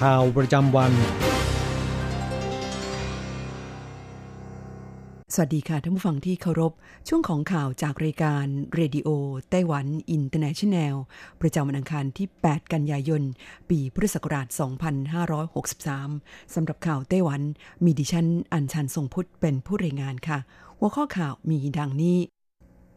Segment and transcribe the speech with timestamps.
[0.00, 0.92] ข่าวประจำวัน
[5.34, 6.72] สวัสดีค่ะท่านผู้ฟังที่เคารพ
[7.08, 9.08] ช่วงของข่าวจากรายการเรดิโอ
[9.50, 10.94] ไต้หวันอินเตอร์เนชันแนล
[11.40, 13.22] ประจำวันอังคารที่ 8 กันยายน
[13.70, 14.46] ปีพุทธศักราช
[15.70, 17.40] 2563 สำหรับข่าวไต้หวัน
[17.84, 20.38] มีดิฉันอัญชันทรงพุทธเป็นผู้รายงานค่ะ
[20.78, 22.18] หัวข้อข่าวมีดังนี้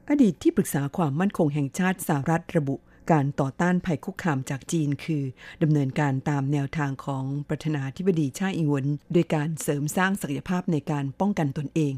[0.10, 2.76] อดีตที่ปรึกษาความมั่นคงแห่งชาติสหรัฐระบุ
[3.12, 5.24] การต่อต้านภัยคุกคามจากจีนคือ
[5.62, 11.94] ดำเนินการตามแนวทางของประธานาธิบดีชาอิงหวนโดยการเสริมสร้างศักยภาพในการป้องกันตนเอง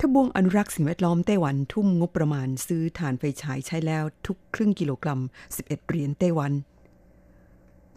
[0.00, 5.20] ทบวงอนุรักษ์สิ่งแวดล้อมไต้หวันทุ่มงบประมาณซื้อถ่านไฟฉายใช้แล้วทุกครึ่งกิโลกรัม
[5.54, 6.52] 11 เหรียญไต้หวัน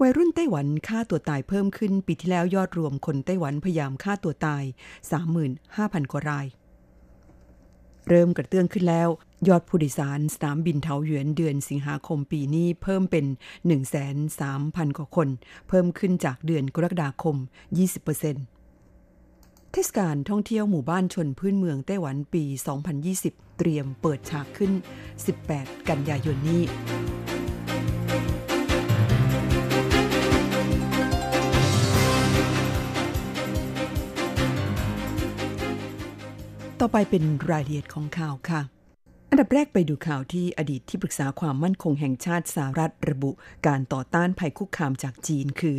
[0.01, 4.63] วัยรุ่นไต้หวันฆ่าตัวตายเพิ่มขึ้นปีที่แล้วยอดรวมคนไต้หวันพยายามฆ่าตัวตาย
[5.37, 6.47] 35,000 กว่าราย
[8.07, 9.09] เริ่มกระเตื้องขึ้นแล้ว
[9.47, 13.25] ยอดผู้โดยสารสนามบินเทาหยวนเดือนสิงหาคมปีนี้เพิ่มเป็น
[14.11, 15.27] 1,300,000 กว่าคน
[15.67, 17.35] เพิ่มขึ้นจากเดือนกรกฎาคม
[18.15, 22.43] 20%เทศกาลท่องเที่ยวหมู่บ้านชนพื้นเมืองไต้หวันปี
[23.01, 24.71] 2020 เตรียมเปิดฉากขึ้น
[25.29, 26.61] 18 กันยายนนี้
[36.87, 38.61] ต่อไปเป็นรายละเอียดของข่าวค่ะ
[39.29, 43.31] อันดับแรกไปดูข่าวที่อดีตที่ปรึกษาความมั่นคงแห่งชาติสหรัฐระบุ
[43.67, 45.77] การต่อต้านภัยคุกคามจากจีน คือ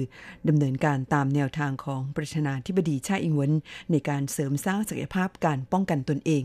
[0.48, 3.52] ดำเนินการตามแนวทางของประธานาธิบดีชาอิงหวน
[3.90, 6.42] ในการเสริมสร้างศักยภาพการป้องกันตนเอง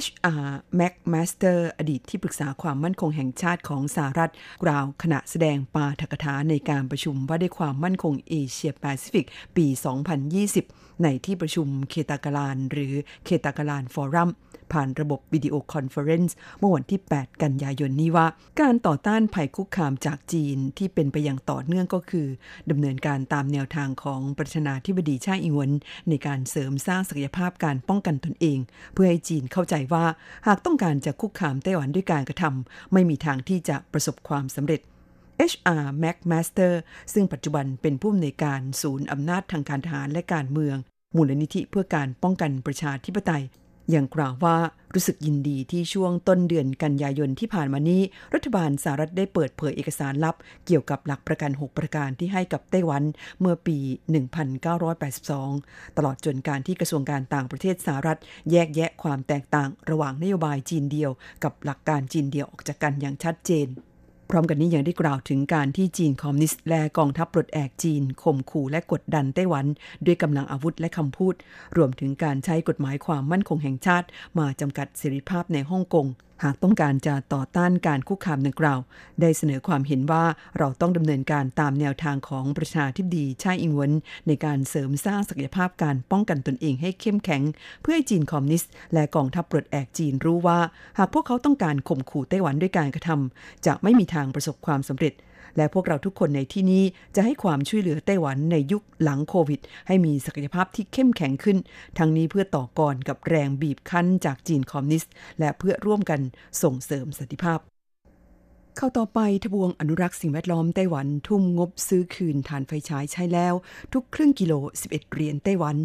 [0.00, 0.48] H.R.
[0.78, 4.30] McMaster อดีตที่ปรึกษาความมั่นคงแห่งชาติของสหรัฐ
[4.62, 9.26] กล่าวขณะแสดงปาฐกถาในการประชุมว่าด้วยความมั่นคงเอเชียแปซิฟิก
[9.56, 9.66] ปี
[10.34, 12.94] 2020 ในที่ประชุมเคตากาลานหรือ
[13.24, 14.30] Ketagalan Forum
[14.72, 18.26] ผ่านระบบวิดีโอคอนเฟอเรนซ์เมื่อวันที่ 8 กันยายนนี้ว่า
[18.60, 22.26] การต่อต้านภัยคุกคามจากจีนที่เป็นไปอย่างต่อเนื่องก็คือ
[22.70, 25.70] ดำเนินการตามแนวทางของประธานาธิบดีไช่อิงเหวิน
[26.08, 28.58] ในการเสริมสร้างศักยภาพการป้องกันตนเอง
[28.92, 30.04] เพื่อให้จีนเข้าใจว่า
[30.46, 34.80] หากต้องการจะคุกคามไต้หวันด้วยการกระทำไม่มีทางที่จะประสบความสำเร็จ
[35.50, 35.84] H.R.
[36.02, 36.72] McMaster
[37.12, 40.76] ซึ่งปัจจุบันเป็นผู้อำนวยการศูนย์อำนาจทางการทหารและการเมือง
[41.16, 43.42] มูลนิธิเพื่อการป้องกันประชาธิปไตย
[43.94, 44.56] ยังกล่าวว่า
[44.94, 48.00] รู้สึกยินดีที่ช่วงต้นเดือนกันยายนที่ผ่านมานี้
[48.34, 53.02] รัฐบาลสหรัฐได้เปิดเผยเอกสารลับ เกี่ยวกับหลักประกัน 6 ประการที่ให้กับไต้หวัน
[53.40, 53.78] เมื่อปี
[55.02, 58.18] 1982 ตลอดจนการที่กระทรวงการต่างประเทศสหรัฐ
[58.50, 61.10] แยกแยะความแตกต่างระหว่างนโยบายจีนเดียว
[61.44, 63.68] กับหลักการจีนเดียวออกจากกันอย่างชัดเจน
[64.34, 69.66] พร้อมกันนี้ยังได้กล่าวถึงการที่จีนคอมมิวนิสต์และกองทัพปลดแอกจีนข่มขู่และกดดันไต้หวัน
[70.06, 71.34] ด้วยกำลังอาวุธและคำพูด
[71.76, 74.06] รวมถึงการใช้กฎหมายความมั่นคงแห่งชาติ
[74.38, 76.06] มาจำกัดเสรีภาพในฮ่องกง
[76.42, 78.80] หากต้องการจะต่อต้านการคุกคามดังกล่าว
[79.20, 80.24] ได้เสนอความเห็นว่า
[80.58, 83.92] เราต้องดำเนินการตามแนวทางของประชาธิปดีชาอิงหวน
[84.26, 87.42] ในการเสริมสร้างศักยภาพการป้องกันตนเองให้เข้มแข็ง
[87.82, 90.58] เพื่อให้จีนคอมมิวนิสต์และกองทัพปลดแอกจีนรู้ว่า
[90.98, 95.14] หากพวกเขาต้องการข่มขู่ไต้หวันด้วยการกระทำจะไม่มีทางประสบความสำเร็จ
[95.56, 96.82] และพวกเราทุกคนในที่นี้
[97.16, 101.58] จะให้ความช่วยเหลือไต้หวันในยุคหลังโควิด ให้มีศักยภาพที่เข้มแข็งขึ้น
[101.98, 106.20] ทั้งนี้เพื่อต่อกรกับแรงบีบคั้นจากจีนคอมมิวนิสต์ และเพื่อร่วมกัน
[106.62, 107.60] ส่งเสริมสันติภาพ
[108.76, 113.54] เข้าต่อไปทบวงอนุรักษ์สิ่งแวดล้อมไต้หวันทุ่มงบซื้อคืนฐานไฟฉายใช้แล้ว
[113.92, 114.52] ทุกครึ่งกิโล
[114.88, 115.76] 11เหรียญไต้หวัน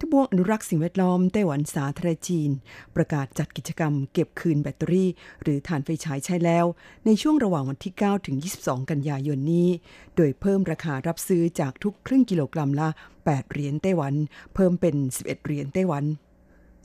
[0.00, 2.50] ทบวงอนุรักษ์สิ่งแวดล้อมไต้หวันสาธารณจีน
[2.96, 5.10] ประกาศจัดกิจกรรมเก็บคืนแบตเตอรี่
[5.42, 6.64] หรือถ่านไฟฉายใช้แล้ว
[7.06, 9.68] ในช่วงระหว่างวันที่ 9 ถึง 22 กันยายนนี้
[10.16, 12.88] โดยเพิ่มราคารับซื้อจากทุกครึ่งกิโลกรัมละ
[13.20, 14.14] 8 เหรียญไต้หวัน
[14.54, 16.04] เพิ่มเป็น 11 เหรียญไต้หวัน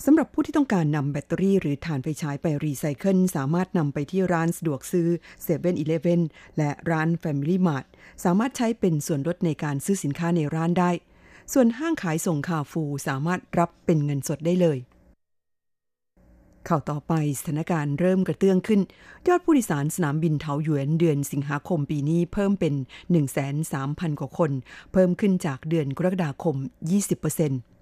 [0.05, 6.21] สำหรับผู้ที่ต้องการนำแบตเตอรี่หรือถ่านไฟฉายไปรีไซเคิลสามารถนำไปที่ร้านสะดวกซื้อ7 e เ e ่ e อ
[6.57, 7.85] และร้าน Family Mart
[8.23, 10.91] สามารถใช้เป็นส่วนลดในการซื้อสินค้าในร้านได้
[11.53, 14.77] ส่วนห้างขายส่งคาฟูสามารถรับเป็นเงินสดได้เลย
[16.67, 18.81] ข่าวต่อไปสถานการณ์เริ่มกระเตื้องขึ้น
[19.27, 22.73] ยอดผู้โดยสารสนามบินเทาหยวนเดือนสิงหาคมปีนี้เพิ่มเป็น
[23.47, 24.51] 1,300,000กว่าคน
[24.93, 26.55] เพิ่มขึ้นจากเดือนกรกฎาคม
[27.15, 27.74] 20%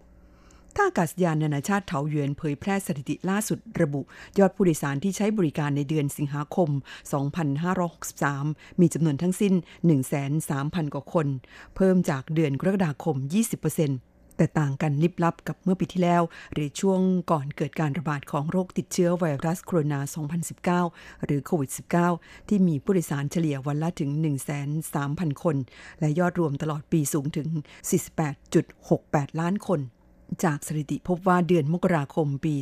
[0.76, 4.02] ท่าอากาศยานนานาชาติเถาหยวนเผยแพร่สถิติล่าสุดระบุ
[4.40, 6.70] ยอดผู้โดยสารที่ใช้บริการในเดือนสิงหาคม
[7.96, 9.54] 2563 มีจำนวนทั้งสิ้น
[10.24, 11.28] 1,300,000 กว่าคน
[11.76, 16.24] เพิ่มจากเดือนกรกฎาคม 20%แต่ต่างกันลิบลับกับเมื่อปีที่แล้ว
[16.54, 21.72] หรือช่วงก่อนเกิดการระบาดของโรคติดเชื้อไวรัสโคโรนา 2019 หรือโควิด
[22.10, 24.10] -19 ที่มีผู้โดยสารเฉลี่ยวันละถึง
[24.78, 25.56] 1,300,000คน
[26.00, 27.48] และยอดรวมตลอดปีสูงถึง
[28.24, 29.80] 48.68 ล้านคน
[30.44, 32.56] จากสถิติพบว่าเดือนมกราคมปี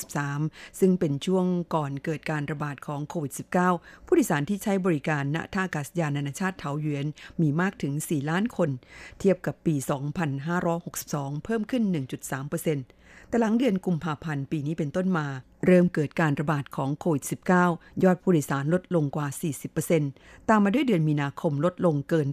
[0.00, 3.32] 2563 ซึ่งเป็นช่วงก่อนเกิดการระบาดของโควิด
[3.70, 7.06] -19 ผู้โดยสารที่ใช้บริการณท่าอากาศยานนานาชาติเถาหยวน
[7.40, 8.70] มีมากถึง 4 ล้านคน
[9.20, 9.74] เทียบกับปี
[10.60, 12.99] 2562 เพิ่มขึ้น 1.3%
[13.30, 15.26] แต่หลังเดือนกุมภาพันธ์ปีนี้เป็นต้นมา
[15.66, 17.24] เริ่มเกิดการระบาดของโควิด
[17.62, 19.26] -19 ยอดผู้โดยสารลดลงกว่า
[19.88, 22.26] 40%ตามมาด้วยเดือนมีนาคมลดลงเกิน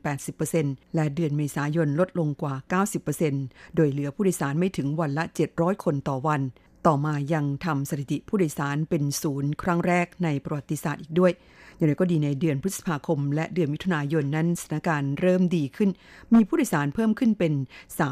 [0.43, 2.81] 80%และเดือนเมษายนลดลงกว่า
[3.15, 5.23] 90%โดยเหลือผู้โดยสารไม่ถึงวันละ
[5.53, 6.41] 700 คนต่อวัน
[6.87, 11.31] ต่อมายังทำสถิติผู้โดยสารเป็นศูนย์ครั้งแรกในประวัติศาสตร์อีกด้วย
[11.75, 15.89] อย่างไรก็ดีในเดือนพฤษภาคม และเดือนมิถุนายนนั้นสถานการณ์เริ่มดีขึ้น
[16.33, 17.53] มีผู้โดยสารเพิ่มขึ้นเป็น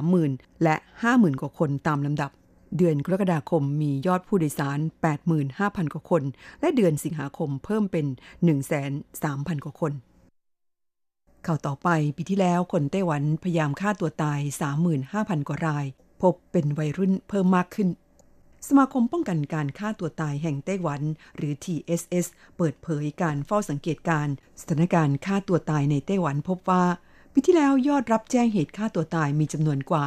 [0.01, 2.31] 30,000 และ 50,000 กว่าคนตามลำดับ
[2.77, 4.79] เดือนกรกฎาคมมียอดผู้โดยสาร
[5.35, 6.23] 85,000 กว่าคน
[6.61, 8.05] และเดือนสิงหาคมเพิ่มเป็น
[8.85, 9.93] 1,300,000 กว่าคน
[11.45, 14.39] ข่าวต่อไปปีที่แล้วคนไต้หวันพยายามฆ่าตัวตาย
[14.93, 15.85] 35,000 กว่าราย
[16.21, 17.89] พบเป็นวัยรุ่นเพิ่มมากขึ้น
[18.67, 21.01] สมาคมป้องกันการฆ่าตัวตายแห่งไต้หวัน
[21.37, 22.25] หรือ TSS
[22.57, 24.27] เปิดเผยการเฝ้าสังเกตการ
[24.61, 26.83] สถานการณ์ฆ่าตัวตายในไต้หวันพบว่า
[27.37, 30.03] ปีที่แล้วยอดรับแจ้งเหตุฆ่าตัวตายมีจำนวนกว่า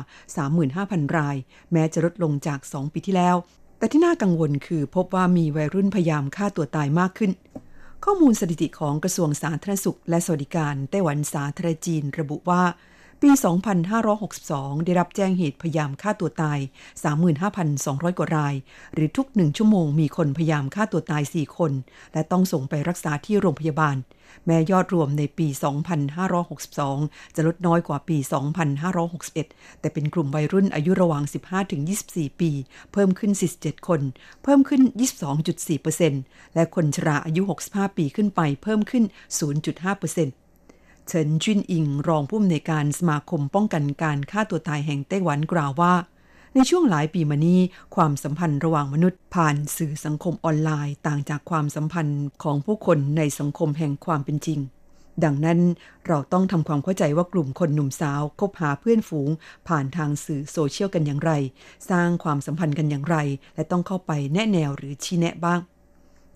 [0.56, 1.36] 35,000 ราย
[1.72, 3.36] แม้จะลดลงจาก 2 ปีที่แล้ว
[3.78, 7.30] แต่ที่น่ากังวลคือพบว่ามีวัยรุ่นพยายามฆ่าตัวตายมากขึ้น
[8.04, 12.62] ข้อมูลสถิติของกระทรวงสาธารณสุข และสวัสดิการไต้หวันสาธารณจีนระบุว่า
[13.22, 13.30] ปี
[14.08, 16.58] 2562 ได้รับแจ้งเหตุพยายามฆ่าตัวตาย
[17.38, 18.54] 35,200 กว่าราย
[18.94, 21.72] หรือทุกหนึ่งชั่วโมงมีคนพยายามฆ่าตัวตาย 4 คน
[22.12, 23.96] และต้องส่งไปรักษาที่โรงพยาบาล
[24.46, 25.48] แม้ยอดรวมในปี
[26.22, 28.16] 2562 จะลดน้อยกว่าปี
[28.98, 31.24] 2561 แต่เป็นกลุ่มวัยรุ่นอายุระหว่าง
[31.82, 32.50] 15-24 ปี
[32.92, 34.00] เพิ่มขึ้น 47 คน
[34.42, 34.82] เพิ่มขึ้น
[35.68, 39.04] 22.4%และคนชราอายุ 65 ปีขึ้นไปเพิ่มขึ้น
[39.38, 40.47] 0.5%
[41.08, 45.94] เฉินจุนอิงรองผู้อำนวยการสมาคมป้องกันการฆ่าตัวตายแห่งไต้หวันกล่าวว่า
[46.54, 47.60] ในช่วงหลายปีมานี้
[47.96, 54.60] ความสัมพันธ์ระหว่างมนุษย์ผ่านสื่อสังคมออนไลน์ ต่างจากความสัมพันธ์ของผู้คนในสังคมแห่งความเป็นจริง
[55.24, 55.60] ดังนั้น
[56.08, 59.28] เราต้องทำความเข้าใจว่ากลุ่มคนหนุ่มสาวคบหาเพื่อนฝูง
[59.68, 61.32] ผ่านทางสื่อโซเชียลกันอย่างไร
[61.90, 63.16] สร้างความสัมพันธ์กันอย่างไร
[63.54, 65.60] และต้องเข้าไปแนะแนวหรือชี้แนะบ้าง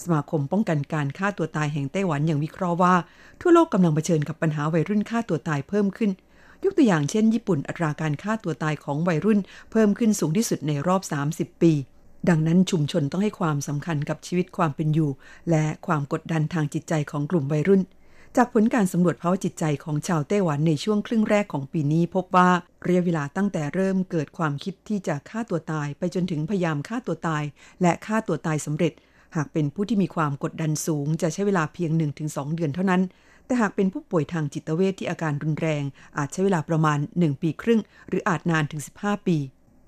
[0.04, 2.94] สมาคมป้องกันการฆ่าตัวตายแห่งไต้หวันอย่างวิเคราะห์ว่า
[3.40, 6.10] ทั่วโลกกำลังเผชิญกับปัญหาวัยรุ่นฆ่าตัวตายเพิ่มขึ้น
[6.64, 9.38] ยกตัวอย่างเช่น ญี่ปุ่นอัตราการฆ่าตัวตายของวัยรุ่น
[9.70, 11.02] เพิ่มขึ้นสูงที่สุดในรอบ
[11.32, 11.72] 30 ปี
[12.28, 15.10] ดังนั้นชุมชนต้องให้ความสำคัญกับชีวิตความเป็นอยู่
[15.50, 17.82] และความกดดันทางจิตใจของกลุ่มวัยรุ่น
[18.36, 22.50] จากผลการสำรวจภาวะจิตใจของชาวไต้หวันในช่วงครึ่งแรกของปีนี้พบว่า
[22.86, 27.42] ระยะเวลาตั้งแต่เริ่มเกิดความคิดที่จะฆ่าตัวตาย ไปจนถึงพยายามฆ่าตัวตาย
[27.82, 28.92] และฆ่าตัวตายสำเร็จ
[29.36, 31.90] หากเป็นผู้ที่มีความกดดันสูง จะใช้เวลาเพียง
[32.24, 33.02] 1-2 เดือนเท่านั้น
[33.46, 35.82] แต่หากเป็นผู้ป่วยทางจิตเวชที่อาการรุนแรง
[36.18, 39.38] อาจใช้เวลาประมาณ 1 ปีครึ่ง หรืออาจนานถึง 15 ปี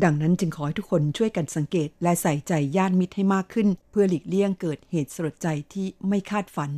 [0.04, 6.70] ดังนั้นจึงขอให้ทุกคนช่วยกันสังเกตและใส่ใจญาติมิตรให้มากขึ้น เพื่อหลีกเลี่ยงเกิดเหตุสลดใจที่ไม่คาดฝัน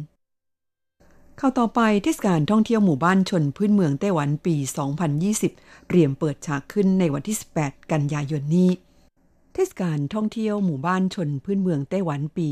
[1.41, 4.57] ข้าวต่อไปเทศกาลท่องเที่ยวหมู่บ้านชนพื้นเมืองไต้หวันปี
[5.23, 8.71] 2020 เตรียมเปิดฉากขึ้นในวันที่ 18 กันยายนนี้
[9.59, 12.49] เทศกาลท่องเที่ยวหมู่บ้านชนพื้นเมืองไต้หวันปี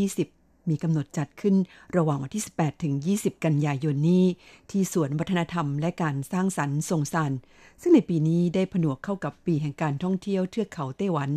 [0.00, 1.56] 2020 มีกำหนดจัดขึ้น
[1.96, 4.24] ระหว่างวันที่ 18 ถึง 20 กันยายนนี้
[4.70, 7.32] ที่สวนวัฒนธรรมและการสร้างสรรค์ทรงสาน
[7.80, 11.30] ซึ่งในปีนี้ได้ผนวกเข้ากับปีแห่งการท่องเที่ยวเทือกเขาไต้หวัน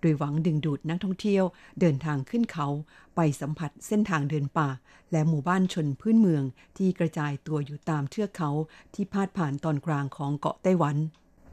[0.00, 1.44] โดยหวังดึงดูดนักท่องเที่ยว
[1.80, 2.68] เดินทางขึ้นเขา
[3.16, 4.68] ไปสัมผัสเส้นทางเดินป่า
[5.12, 6.42] และหมู่บ้านชนพื้นเมือง
[6.76, 8.50] ที่กระจายตัวอยู่ตามเทือกเขา
[8.94, 10.96] ที่พาดผ่านตอนกลางของเกาะไต้หวัน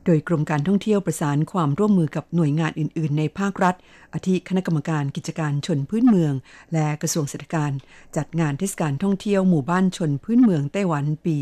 [0.10, 3.76] โดยกรมการท่องเที่ยวประสานความร่วมมือกับหน่วยงานอื่น ๆ ในภาครัฐ
[4.14, 6.34] อาทิคณะกรรมการกิจการชนพื้นเมือง
[6.74, 7.72] และกระทรวงเศรษฐการ
[8.18, 11.36] จัดงานเทศกาลท่องเที่ยวหมู่บ้านชนพื้นเมืองไต้หวันปี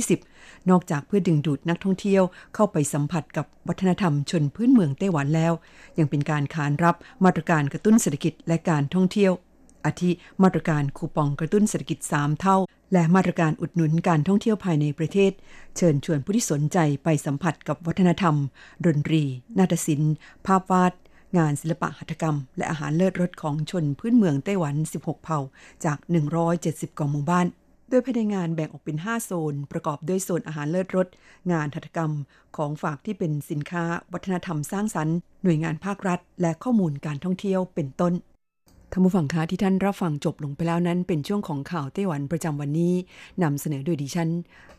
[0.00, 2.22] 2020 นอกจากเพื่อดึงดูดนักท่องเที่ยว
[2.54, 5.52] เข้าไปสัมผัสกับวัฒนธรรมชนพื้นเมืองไต้หวันแล้ว
[5.98, 9.32] ยังเป็นการขานรับมาตรการกระตุ้นเศรษฐกิจและการท่องเที่ยว
[9.84, 10.10] อาทิ
[10.42, 12.56] มาตรการคูปองกระตุ้นเศรษฐกิจ 3 เท่า
[12.92, 15.32] และมาตรการอุดหนุนการท่องเที่ยวภายในประเทศ
[15.76, 18.34] เชิญชวนผู้ที่สนใจไปสัมผัสกับวัฒนธรรม
[18.86, 19.22] ดนตรี
[19.58, 20.14] นาฏศิลป์
[20.46, 20.92] ภาพวาด
[21.38, 25.38] งานศิลปะหัตถกรรม และอาหารเลิศรสของชนพื้นเมืองไต้หวัน 16 เผ่า
[25.84, 25.98] จาก
[26.48, 27.46] 170กว่าหมู่บ้าน
[27.88, 31.08] โดยภายในงานแบ่งออกเป็น 5 โซน ประกอบด้วยโซนอาหารเลิศรส
[31.52, 32.12] งานหัตถกรรม
[32.56, 38.12] ของฝากที่เป็นสินค้า วัฒนธรรมสร้างสรรค์ หน่วยงานภาครัฐ และข้อมูลการท่องเที่ยวเป็นต้น
[38.94, 42.94] ท่านผู้ฟังคะที่ท่านรับฟังจบลงไปแล้วนั้น เป็นช่วงของข่าวไต้หวันประจำวันนี้
[43.42, 44.30] นำเสนอโดยดิฉัน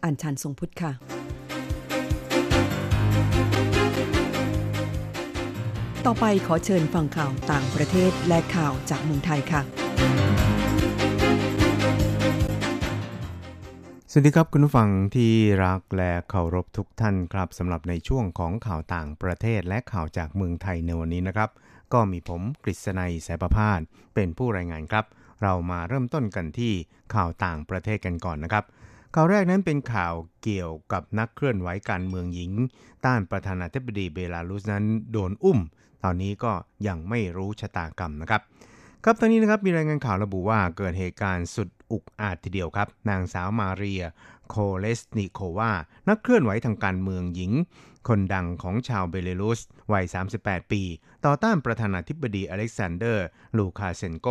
[0.03, 0.91] อัญชันทรงพุทธค่ะ
[6.05, 9.61] ต่อไปขอเชิญฟังข่าวต่างประเทศและข่าวจากเมืองไทยค่ะ
[14.11, 15.31] สวัสดีครับคุณผู้ฟังที่
[15.65, 21.51] รักและเคารพทุกท่านครับสำหรับในช่วงของข่าวต่างประเทศและข่าวจากเมืองไทยในวันนี้นะครับ
[21.93, 23.79] ก็มีผมกฤษณัยสายประพาส
[24.13, 25.05] เป็นผู้รายงานครับ
[25.41, 26.73] เรามาเริ่มต้นกันที่
[27.13, 28.63] ข่าวต่างประเทศกันก่อนนะครับ
[29.15, 32.51] ข่าวแรกนั้นเป็นข่าวเกี่ยวกับนักเคลื่อนไหวการเมืองหญิง
[33.05, 35.59] ต้านประธานาธิบดีเบลารุสนั้นโดนอุ้ม
[36.03, 36.51] ตอนนี้ก็
[36.87, 38.41] ยังไม่รู้ชะตากรรมนะครับ
[39.03, 44.03] ครับตอนนี้นะครับมีรายงานข่าวระบุว่าเกิดเหตุการณ์สุดอุกอาจทีเดียวครับ นางสาวมาเรีย
[44.49, 45.71] โคเลสนิโควา
[46.09, 47.51] นักเคลื่อนไหวทางการเมืองหญิง
[48.07, 49.59] คนดังของชาวเบลารุส
[49.91, 50.05] วัย
[50.37, 50.81] 38 ปี
[51.25, 53.25] ต่อต้านประธานาธิบดีอเล็กซานเดอร์
[53.57, 54.29] ลูคาเชนโก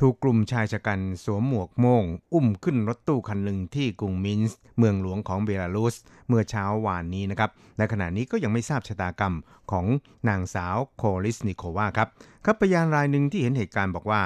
[0.00, 2.04] ถูกกลุ่มชายฉกรรจ์สวมหมวกโม่ง
[2.34, 5.94] อุ้มขึ้นรถตู้คันหนึ่งที่กรุงมินส์ เมืองหลวงของเบลารุส
[6.28, 9.34] เมื่อเช้าวานนี้นะครับ และขณะนี้ก็ยังไม่ทราบชะตากรรม
[9.70, 9.86] ของ
[10.28, 12.08] นางสาวโคเลสนิโควาครับ
[12.44, 14.22] ครับพยานรายหนึ่งที่เห็นเหตุการณ์บอกว่า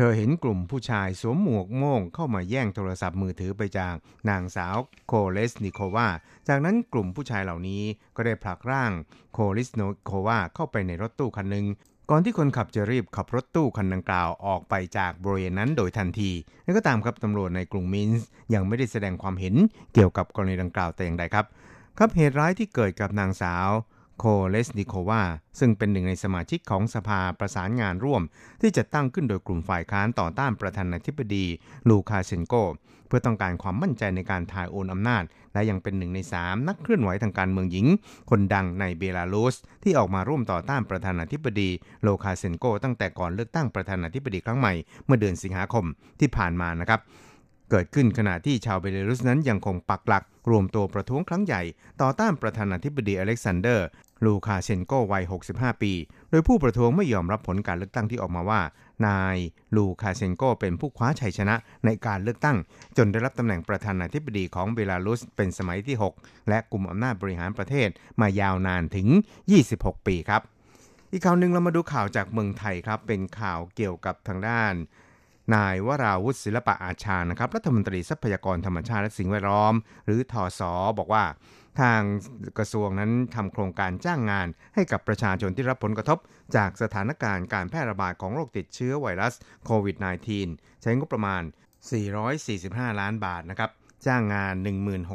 [0.00, 3.94] ธอเห็นกลุ่มผู้ชายสวมหมวกโม่งเข้ามาแย่งโทรศัพท์มือถือไปจาก
[4.30, 4.76] นางสาว
[5.06, 6.08] โคเลสนิโควา
[6.48, 7.82] จากนั้นกลุ่มผู้ชายเหล่านี้
[8.16, 8.92] ก็ได้ผลักร่าง
[9.32, 11.66] โคลิสนิโควาเข้าไปในรถตู้คันหนึ่ง
[12.10, 16.30] ก่อนที่คนขับจะรีบขับรถตู้คันดังกล่าวออกไปจากบริเวณนั้นโดยทันที
[16.64, 19.54] และก็ตามครับตำรวจในกรุงมินส์ยังไม่ได้แสดงความเห็น
[19.94, 21.46] เกี่ยวกับกรณีดังกล่าวแต่อย่างใดครับ
[21.98, 23.68] ครับเหตุร้ายที่เกิดกับนางสาว
[24.20, 25.22] โคเลสนิโควา
[25.58, 28.22] ซึ่งเป็นหนึ่งในสมาชิกของสภาประสานงานร่วม
[28.60, 31.44] ที่จัดตั้งขึ้นโดยกลุ่มฝ่ายค้านต่อต้านประธานาธิบดี
[31.88, 32.54] ลูคาเชนโก
[33.06, 37.86] เพื่อต้องการความมั่นใจในการถ่ายโอนอำนาจ และยังเป็นหนึ่งในสามนักเคลื่อนไหวทางการเมืองหญิง
[38.30, 41.70] คนดังในเบลารุสที่ออกมาร่วมต่อต้านประธานาธิบดี
[42.02, 44.72] ลูคาเชนโก ตั้งแต่ก่อนเลือกตั้งประธานาธิบดีครั้งใหม่
[45.04, 45.84] เมื่อเดือนสิงหาคม
[46.20, 47.00] ที่ผ่านมานะครับ
[47.70, 51.62] เกิดขึ้นขณะที่ชาวเบลารุสนั้นยังคงปักหลัก รวมตัวประท้วงครั้งใหญ่
[52.02, 53.86] ต่อต้านประธานาธิบดีอเล็กซานเดอร์
[54.24, 55.92] ลูคาเชนโกวัย 65 ปี
[56.30, 58.60] โดยผู้ประท้วงไม่ยอมรับผลการเลือกตั้งที่ออกมาว่า
[59.06, 59.36] นาย
[59.76, 62.56] ลูคาเชนโกเป็นผู้คว้าชัยชนะในการเลือกตั้ง
[62.96, 67.88] จนได้รับตำแหน่งประธานาธิบดีของเบลารุสเป็นสมัยที่ 6 และกลุ่มอำนาจบริหารประเทศ
[68.20, 69.08] มายาวนานถึง
[69.56, 70.42] 26 ปีครับ
[71.12, 74.74] อีกข่าวหนึ่งเรามาดูข่าวจากเมืองไทยครับ เป็นข่าวเกี่ยวกับทางด้าน
[75.54, 79.74] นายวราวุฒิศิลปะอาชานะครับรัฐมนตรีทรัพยากรธรรมชาติและสิ่งแวดล้อม
[80.06, 81.24] หรือทอสอบอกว่า
[81.80, 82.00] ทาง
[82.58, 86.18] กระทรวงนั้นทำโครงการจ้างงาน ให้กับประชาชนที่รับผลกระทบ
[86.56, 89.34] จากสถานการณ์การแพร่ระบาดของโรคติดเชื้อไวรัส
[89.64, 89.96] โควิด
[90.40, 91.42] -19 ใช้งบประมาณ
[92.20, 93.70] 445 ล้านบาทนะครับ
[94.06, 94.54] จ้างงาน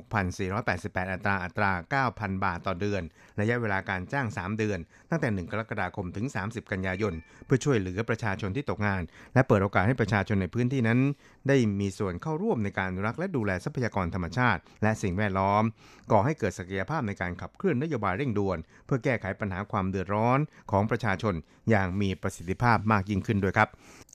[0.05, 3.01] 16,488 อัตราอัตรา 9,000 บาทต่อเดือน
[3.39, 7.13] ระยะเวลาการจ้าง 3 เดือน ตั้งแต่ 1 กรกฎาคมถึง 30 กันยายน
[7.45, 9.01] เพื่อช่วยเหลือประชาชนที่ตกงาน
[9.33, 10.99] และเปิดโอกาสให้ประชาชนในพื้นที่นั้น
[11.47, 15.63] ได้มีส่วนเข้าร่วมในการรักและดูแลทรัพยากรธรรมชาติ และสิ่งแวดล้อม
[16.11, 20.39] ก่อให้เกิดศักยภาพในการขับเคลื่อนนโยบายเร่งด่วน เพื่อแก้ไขปัญหาความเดือดร้อน
[20.71, 21.33] ของประชาชน
[21.69, 23.69] อย่างมีประสิทธิภาพมากยิ่งขึ้นด้วยครับ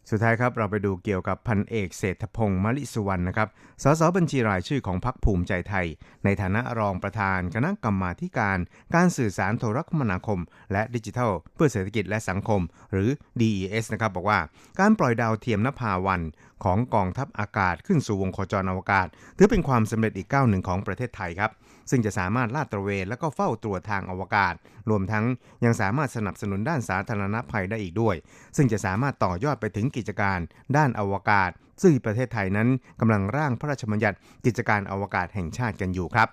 [0.09, 3.49] สุดท้ายครับเราไปดูเกี่ยวกับพันเอกเศรษฐพงศ์มลิสุวรรณนะครับ
[3.83, 5.87] สสบัญชีรายชื่อของพรรคภูมิใจไทย
[6.25, 8.59] ในฐานะรองประธานคณะกรรมาการ
[8.95, 10.41] การสื่อสารโทรคมนาคม
[10.73, 12.61] และดิจิทัล เพื่อเศรษฐกิจและสังคม
[12.93, 14.41] หรือ DES นะครับบอกว่า
[14.81, 16.21] การปล่อยดาวเทียมนภาวัน
[16.65, 21.51] ของกองทัพอากาศขึ้นสู่วงโคจรอวกาศ ถือเป็นความสำเร็จอีกก้าวหนึ่งของประเทศไทยครับ
[21.91, 24.55] ซึ่งจะสามารถลาดตระเวนและก็เฝ้าตรวจทางอวกาศ
[24.91, 25.25] รวมทั้ง
[25.65, 28.17] ยังสามารถสนับสนุนด้านสาธารณภัยได้อีกด้วย
[28.57, 30.39] ซึ่งจะสามารถต่อยอดไปถึงกิจการ
[30.77, 31.51] ด้านอวกาศ
[31.83, 32.69] ซึ่งประเทศไทยนั้น
[33.01, 34.17] กำลังร่างพระราชบัญญัติ
[34.47, 36.29] กิจการอวกาศแห่งชาติกันอยู่ครับ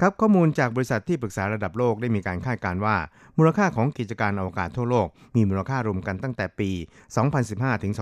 [0.00, 2.96] ครับข้อมูลจากบริษัทที่ปรึกษาระดับโลกได้มีการคาดการณ์ว่า
[3.38, 6.70] มูลค่าของกิจการอวกาศทั่วโลก มีมูลค่ารวมกันตั้งแต่ปี
[7.26, 7.92] 2015 ถึง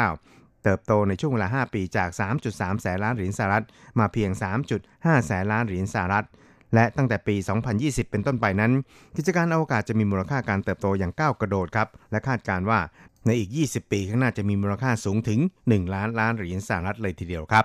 [0.00, 2.08] 2019 เติบโตในช่วงเวลา 5 ปีจาก
[2.46, 3.64] 3.3 แสนล้านเหรียญสหรัฐ
[3.98, 4.30] มาเพียง
[4.78, 6.26] 3.5 แสนล้านเหรียญสหรัฐ
[6.74, 7.36] และตั้งแต่ปี
[7.74, 8.72] 2020 เป็นต้นไปนั้น
[9.16, 12.80] กิจการอวกาศจะมีมูลค่าการเติบโตอย่างก้าวกระโดดครับ และคาดการว่า
[13.26, 17.64] ในอีก 20 ปีข้างหน้าจะมีมูลค่าสูงถึง 1 ล้านล้านเหรียญสหรัฐเลยทีเดียวครับ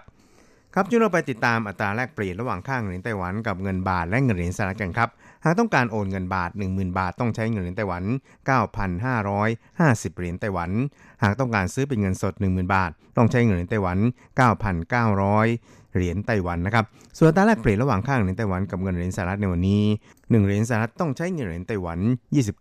[0.73, 8.03] ครับจุดเราไปติดตามอัตราแลกเปลี่ยนระหว่างค่าเงินเหรียญไต้หวันกับเงินบาทและเงินเหรียญสหรัฐกันครับากต้องการโอนเงินบาท 10,000 บาทต้องใช้เงินเหรียญไต้หวัน
[9.25, 10.71] 9,550 เหรียญไต้หวัน
[11.23, 13.97] หากต้องการซื้อเป็นเงินสด 10,000 บาท ต้องใช้เงินเหรียญไต้หวัน
[15.17, 16.85] 9,900 เหรียญไต้หวันนะครับ
[17.17, 21.99] ส่วนตาแลกเปลี่ยนระหว่างค่าเงินเหรียญไต้หวันกับเงินเหรียญสหรัฐในวันนี้ 1 เหรียญสหรัฐต้องใช้เงินเหรียญไต้หวัน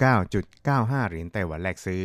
[0.05, 2.05] 29.95 เหรียญไต้หวันแลกซื้อ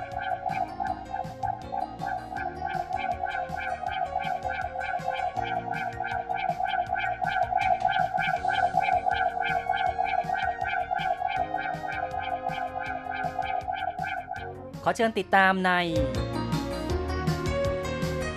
[14.95, 15.71] เชิญติดตามใน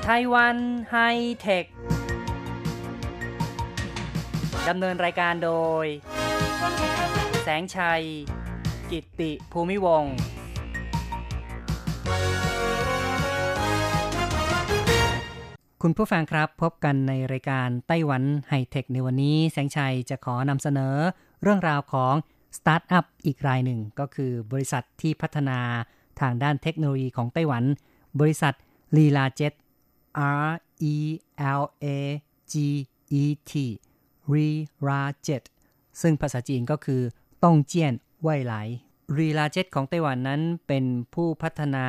[0.05, 0.57] ไต้หวัน
[0.91, 0.97] ไฮ
[1.41, 1.65] เทค
[4.69, 5.53] ดำเนินรายการโด
[5.85, 5.87] ย
[7.43, 8.03] แสงชัย
[8.91, 10.15] กิตติภูมิวงศ์
[15.83, 20.97] คุณผู้ฟังครับพบกันในรายการไต้หวันไฮเทคในวันนี้ แสงชัยจะขอนำเสนอ
[21.43, 22.15] เรื่องราวของ
[22.59, 25.61] สตาร์ทอัพอีกรายหนึ่งก็คือบริษัทที่พัฒนา
[26.21, 27.65] ทางด้านเทคโนโลยีของไต้หวัน
[28.21, 28.55] บริษัท
[28.97, 29.53] ลีลาเจ็ต
[30.47, 30.51] R
[30.95, 30.97] E
[31.61, 31.87] L A
[32.53, 32.55] G
[33.23, 33.53] E T
[34.33, 34.49] รี
[34.87, 35.43] ราเจ็ต
[36.01, 37.03] ซึ่งภาษาจีนก็คือ
[37.45, 38.55] ต้องเจียนไว่ไหล
[39.19, 41.87] รีลาเจ็ตของไต้หวันนั้นเป็นผู้พัฒนา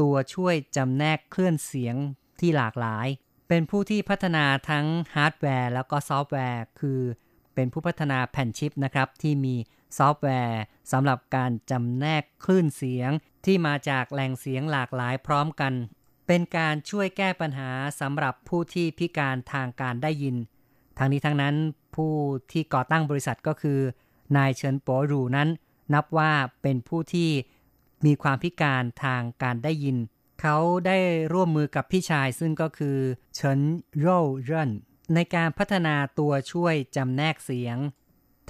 [0.00, 1.96] ตัวช่วยจำแนกเคลื่อนเสียง
[2.40, 3.06] ที่หลากหลาย
[3.48, 7.00] เป็นผู้ที่พัฒนาทั้งฮาร์ดแวร์แล้วก็ซอฟต์แวร์ คือ
[7.54, 9.56] เป็นผู้พัฒนาแผ่นชิปนะครับที่มี
[9.98, 10.60] ซอฟต์แวร์
[10.92, 13.10] สำหรับการจำแนกคลื่นเสียง
[13.44, 15.72] ที่มาจากแหล่งเสียงหลากหลายพร้อมกัน
[16.26, 17.70] เป็นการช่วยแก้ปัญหา
[18.00, 20.36] สำหรับผู้ที่พิการทางการได้ยิน
[20.98, 21.54] ทั้งนี้ทั้งนั้น
[21.96, 22.14] ผู้
[22.52, 23.80] ที่ก่อตั้งบริษัทก็คือ
[24.36, 25.48] นายเฉินโปรูนั้น
[25.94, 26.32] นับว่า
[26.62, 27.30] เป็นผู้ที่
[28.06, 29.96] มีความพิการทางการได้ยิน
[30.40, 30.56] เขา
[30.86, 30.98] ได้
[31.32, 32.98] ร่วมมือกับพี่ชายซึ่งก็คือ
[33.34, 33.60] เฉิน
[33.98, 34.70] โร่เริน
[35.14, 37.76] ในการพัฒนาตัวช่วยจำแนกเสียง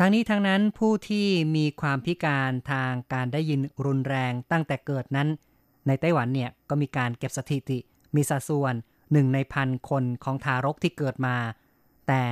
[0.02, 5.28] ทั้งนี้ทั้งนั้นผู้ที่มีความพิการทางการได้ยินรุนแรงตั้งแต่เกิดนั้น
[5.86, 7.78] ในไต้หวันเนี่ยก็มีการเก็บสถิติ
[8.14, 8.74] มีสัดส่วน
[9.12, 11.36] หนึ่งในพันคนของทารกที่เกิดมา
[12.08, 12.22] แต่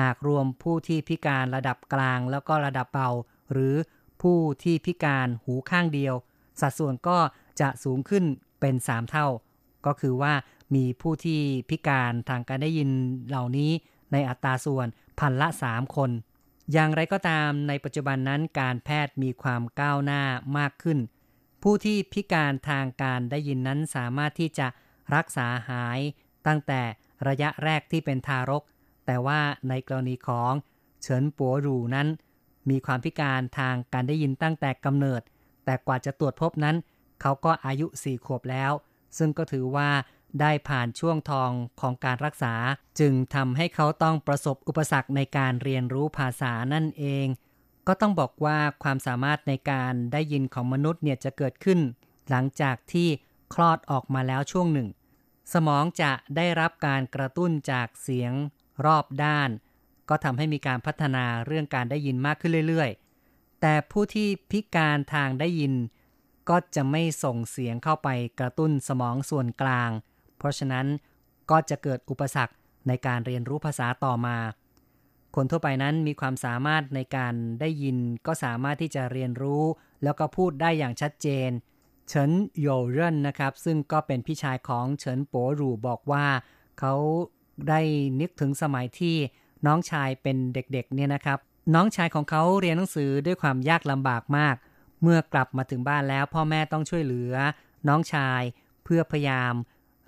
[0.00, 3.10] หากรวมผู้ที่พิการระดับกลางแล้วก็ระดับเบา
[3.52, 3.74] หรือ
[4.22, 6.14] ผู้ที่พิการหูข้างเดียว
[6.60, 7.18] สัดส่วนก็
[7.60, 8.24] จะสูงขึ้น
[8.60, 9.26] เป็น 3 เท่า
[9.86, 10.32] ก็คือว่า
[10.74, 12.90] มีผู้ที่พิการทางการได้ยิน
[13.28, 13.70] เหล่านี้
[14.12, 14.86] ในอัตราส่วน
[15.18, 16.12] พันละ 3 คน
[16.72, 20.22] อย่างไรก็ตามในปัจจุบันนั้นการแพทย์มีความก้าวหน้า
[20.58, 20.98] มากขึ้น
[21.62, 24.66] ผู้ที่พิการทางการได้ยินนั้นสามารถที่จะ
[25.14, 26.00] รักษาหาย
[26.46, 26.82] ตั้งแต่
[27.28, 28.62] ระยะแรกที่เป็นทารก
[29.06, 30.52] แต่ว่าในกรณีของ
[31.02, 32.08] เฉินปัวรูนั้น
[32.70, 35.22] มีความพิการทางการได้ยินตั้งแต่กำเนิด
[35.64, 36.76] แต่กว่าจะตรวจพบนั้น
[37.20, 38.72] เขาก็อายุสี่ขวบแล้ว
[39.18, 39.90] ซึ่งก็ถือว่า
[40.40, 42.54] ได้ผ่านช่วงทองของการรักษา
[43.00, 47.26] จึงทำให้เขาต้องประสบอุปสรรคในการเรียนรู้ภาษานั่นเอง
[47.86, 51.80] ก็ต้องบอกว่าความสามารถในการได้ยินของมนุษย์เนี่ยจะเกิดขึ้น
[52.30, 53.08] หลังจากที่
[53.54, 54.88] คลอดออกมาแล้วช่วงหนึ่ง
[55.52, 58.32] สมองจะได้รับการกระตุ้นจากเสียง
[58.84, 59.50] รอบด้าน
[60.08, 65.74] ก็ทำให้มีการพัฒนาเรื่องการได้ยินมากขึ้นเรื่อยๆ แต่ผู้ที่พิการทางได้ยิน
[66.48, 68.08] ก็จะไม่ส่งเสียงเข้าไป
[68.40, 69.90] กระตุ้นสมองส่วนกลาง
[70.44, 70.86] ราะฉะนั้น
[71.50, 72.54] ก็จะเกิดอุปสรรค
[72.88, 74.36] ในการเรียนรู้ภาษาต่อมา
[75.34, 79.64] คนทั่วไปนั้นมีความสามารถในการได้ยินก็สามารถที่จะเรียนรู้
[80.04, 81.50] แล้วก็พูดได้อย่างชัดเจน
[82.08, 82.30] เฉิน
[82.60, 86.26] โยเรนนะครับ ซึ่งก็เป็นพี่ชายของเฉินโปหรูบอกว่า
[86.78, 86.94] เขา
[87.68, 87.80] ได้
[88.20, 89.16] นึกถึงสมัยที่
[89.66, 91.38] น้องชายเป็นเด็กๆเนี่ยนะครับ
[91.74, 94.56] น้องชายของเขาเรียนหนังสือด้วยความยากลำบากมาก
[95.02, 97.34] เมื่อกลับมาถึงบ้านแล้วพ่อแม่ต้องช่วยเหลือ
[97.88, 98.42] น้องชาย
[98.84, 99.54] เพื่อพยายาม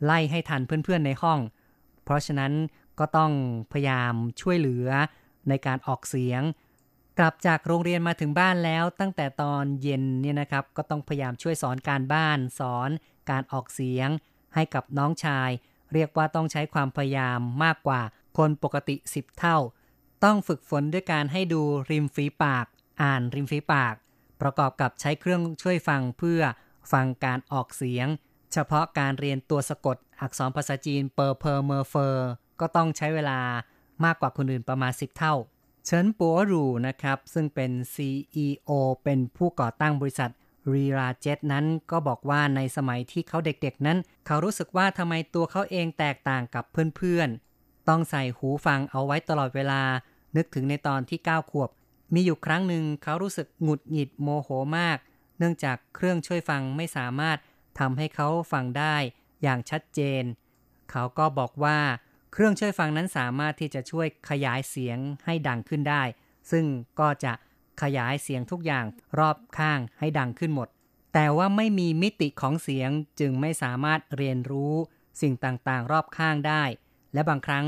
[0.04, 1.40] ไล่ให้ทันเพื่อนๆในห้อง
[2.04, 2.52] เพราะฉะนั้น
[2.98, 3.32] ก็ต้อง
[3.72, 4.88] พยายามช่วยเหลือ
[5.48, 6.42] ในการออกเสียง
[7.18, 12.90] กลับจากโรงเรียนมาถึงบ้านแล้ว ตั้งแต่ตอนเย็นเนี่ยนะครับ ก็ต้องพยายามช่วยสอนการบ้าน สอน
[13.30, 14.08] การออกเสียง
[14.54, 15.50] ให้กับน้องชาย
[15.92, 18.00] เรียกว่าต้องใช้ความพยายามมากกว่า
[18.38, 19.58] คนปกติ 10 เท่า
[20.24, 22.66] ต้องฝึกฝนด้วยการให้ดูริมฝีปาก
[23.02, 23.94] อ่านริมฝีปาก
[24.40, 26.40] ประกอบกับใช้เครื่องช่วยฟังเพื่อ
[26.92, 28.08] ฟังการออกเสียง
[28.58, 32.28] เฉพาะการเรียนตัวสะกดอักษรภาษาจีนเปอร์เพอร์เมอร์เฟอร์
[32.60, 33.38] ก็ต้องใช้เวลา
[34.04, 35.34] มากกว่าคนอื่นประมาณ 10 เท่า
[35.84, 38.70] เฉินปัวรูนะครับ ซึ่งเป็น CEO
[39.04, 40.30] เป็นผู้ก่อตั้งบริษัท
[40.72, 46.64] รีราเจ็ตนั้นก็บอกว่าในสมัยที่เขาเด็กๆนั้น เขารู้สึกว่าทำไมตัวเขาเองแตกต่างกับ
[46.96, 49.82] เพื่อนๆ ต้องใส่หูฟังเอาไว้ตลอดเวลา
[50.36, 51.70] นึกถึงในตอนที่ 9 ขวบ
[52.14, 54.98] มีอยู่ครั้งหนึ่งเขารู้สึกหงุดหงิดโมโหมาก
[55.38, 57.38] เนื่องจากเครื่องช่วยฟังไม่สามารถ
[57.78, 58.96] ทำให้เขาฟังได้
[59.42, 60.24] อย่างชัดเจน
[60.90, 61.78] เขาก็บอกว่า
[62.32, 66.02] เครื่องช่วยฟังนั้นสามารถที่จะช่วยขยายเสียงให้ดังขึ้นได้
[66.50, 66.64] ซึ่ง
[67.00, 67.32] ก็จะ
[67.82, 68.84] ขยายเสียงทุกอย่าง
[69.18, 70.68] รอบข้างให้ดังขึ้นหมด
[71.14, 74.74] แต่ว่าไม่มีมิติของเสียงจึงไม่สามารถเรียนรู้
[75.20, 76.62] สิ่งต่างๆ รอบข้างได้
[77.14, 77.66] และบางครั้ง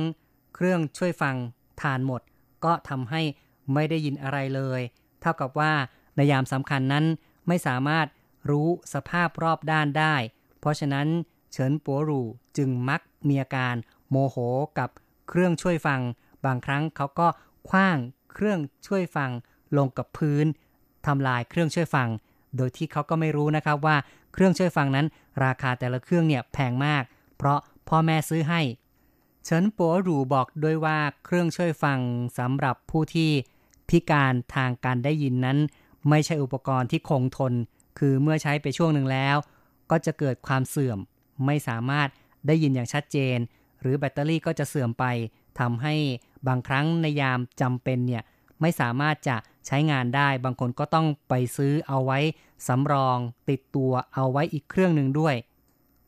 [0.55, 1.37] เครื่องช่วยฟัง
[1.81, 2.23] ทานหมด
[2.65, 3.23] ก็ทำให้
[3.75, 4.81] ไม่ได้ยินอะไรเลย
[5.21, 5.73] เท่ากับว่า
[6.17, 7.05] ในยามสำคัญนั้น
[7.49, 8.07] ไม่สามารถ
[8.51, 10.15] รู้สภาพรอบด้านได้
[10.61, 11.09] เพราะฉะนั้น
[11.53, 12.23] เฉินปัวรู
[12.57, 13.75] จึงมักมีอาการ
[14.11, 14.37] โมโห
[14.79, 14.91] กับ
[15.29, 16.01] เครื่องช่วยฟัง
[16.45, 17.29] บางครั้งเขาก็
[17.69, 17.99] คว้าง
[18.33, 19.31] เครื่องช่วยฟัง
[19.77, 20.47] ลงกับพื้น
[21.07, 22.09] ทำลายเครื่องช่วยฟัง
[22.57, 23.97] โดยที่เขาก็ไม่รู้นะครับว่า
[24.33, 25.07] เครื่องช่วยฟังนั้น
[25.45, 27.03] ราคาแต่ละเครื่องเนี่ยแพงมาก
[27.37, 27.59] เพราะ
[27.89, 28.61] พ่อแม่ซื้อให้
[29.45, 31.99] เฉินปัวรูบอกด้วยว่าเครื่องช่วยฟัง
[32.39, 33.31] สำหรับผู้ที่
[33.89, 35.59] พิการทางการได้ยินนั้น
[36.09, 37.53] ไม่ใช่อุปกรณ์ที่คงทน
[37.99, 39.37] คือเมื่อใช้ไปช่วงหนึ่งแล้ว
[39.91, 40.99] ก็จะเกิดความเสื่อม
[41.47, 42.09] ไม่สามารถ
[42.47, 43.39] ได้ยินอย่างชัดเจน
[43.81, 45.05] หรือแบตเตอรี่ก็จะเสื่อมไป
[45.61, 45.95] ทำให้
[46.49, 48.23] บางครั้งในยามจำเป็นเนี่ย
[48.61, 52.19] ไม่สามารถจะใช้งานได้ บางคนก็ต้องไปซื้อเอาไว้
[52.67, 55.35] สำรอง ติดตัวเอาไว้อีกเครื่องหนึ่งด้วย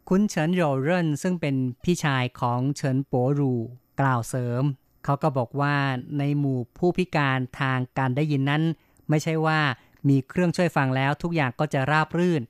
[0.08, 3.54] คุณเฉินโรเรนซึ่งเป็นพี่ชายของเฉินโปรู
[4.00, 4.62] กล่าวเสริม
[5.04, 5.76] เขาก็บอกว่า
[6.18, 8.62] ในหมู่ผู้พิการทางการได้ยินนั้น
[9.08, 9.60] ไม่ใช่ว่า
[10.08, 12.42] มีเครื่องช่วยฟังแล้วทุกอย่างก็จะราบรื่น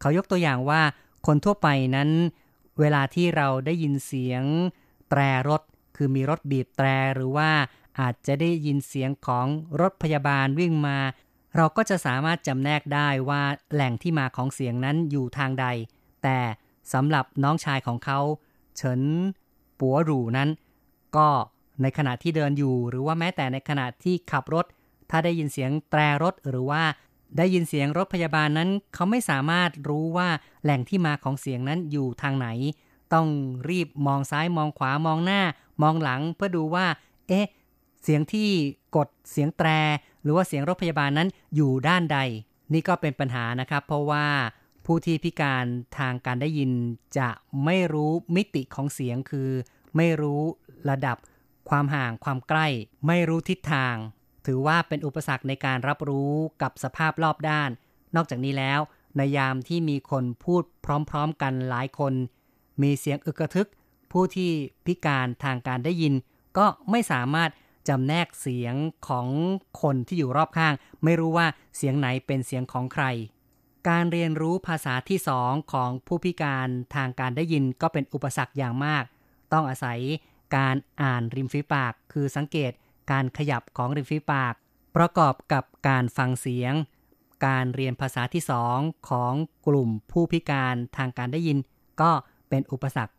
[0.00, 0.82] เขายกตัวอย่างว่า
[1.26, 2.10] คนทั่วไปนั้น
[2.80, 4.44] เวลาที่เราได้ยินเสียง
[5.10, 5.62] แตรรถ
[5.96, 7.50] คือมีรถบีบแตรหรือว่า
[8.00, 9.46] อาจจะได้ยินเสียงของ
[9.80, 10.98] รถพยาบาลวิ่งมา
[11.56, 15.66] เราก็จะสามารถจำแนกได้ว่าแหล่งที่มาของเสียงนั้นอยู่ทางใด
[16.22, 16.38] แต่
[16.92, 18.18] สำหรับน้องชายของเขา
[18.76, 19.02] เฉิน
[19.80, 20.48] ปัวหรูนั้น
[21.16, 21.28] ก็
[21.82, 24.66] ในขณะที่เดินอยู่หรือว่าแม้แต่ในขณะที่ขับรถ
[25.12, 26.82] ถ้าได้ยินเสียงแตรรถหรือว่า
[27.38, 30.28] ได้ยินเสียงรถพยาบาลนั้น เขาไม่สามารถรู้ว่า
[30.64, 32.48] แหล่งที่มาของเสียงนั้นอยู่ทางไหน
[33.14, 33.28] ต้อง
[33.68, 35.40] รีบมองซ้ายมองขวามองหน้า
[35.82, 36.86] มองหลังเพื่อดูว่า
[37.28, 37.46] เอ๊ะ
[38.02, 38.50] เสียงที่
[38.96, 39.68] กดเสียงแตร
[40.22, 42.18] หรือว่าเสียงรถพยาบาลนั้นอยู่ด้านใด
[42.72, 44.26] นี่ก็เป็นปัญหานะครับ เพราะว่า
[44.86, 45.64] ผู้ที่พิการ
[45.98, 46.70] ทางการได้ยิน
[47.18, 47.28] จะ
[47.64, 49.50] ไม่รู้มิติของเสียงคือ
[49.96, 50.42] ไม่รู้
[50.90, 51.16] ระดับ
[51.68, 52.66] ความห่างความใกล้
[53.06, 53.96] ไม่รู้ทิศทาง
[54.46, 57.70] ถือว่าเป็นอุปสรรคในการรับรู้กับสภาพรอบด้าน
[58.16, 58.80] นอกจากนี้แล้ว
[59.16, 60.62] ในยามที่มีคนพูด
[61.10, 62.14] พร้อมๆกันหลายคน
[62.82, 63.68] มีเสียงอึกระทึก
[64.12, 64.50] ผู้ที่
[64.86, 66.14] พิการทางการได้ยิน
[66.58, 67.50] ก็ไม่สามารถ
[67.88, 68.74] จำแนกเสียง
[69.08, 69.28] ของ
[69.82, 70.74] คนที่อยู่รอบข้าง
[71.04, 73.04] ไม่รู้ว่าเสียงไหนเป็นเสียงของใคร
[73.88, 79.04] การเรียนรู้ภาษาที่สองของผู้พิการทางการได้ยินก็เป็นอุปสรรคอย่างมาก
[79.52, 79.98] ต้องอาศัย
[80.56, 82.72] การอ่านริมฝีปากคือสังเกต
[83.10, 84.54] การขยับของริมฝีปาก
[84.96, 86.74] ประกอบกับการฟังเสียง
[87.46, 89.32] การเรียนภาษาที่สองของ
[89.66, 91.58] กลุ่มผู้พิการทางการได้ยิน
[92.00, 92.10] ก็
[92.48, 93.14] เป็นอุปสรรค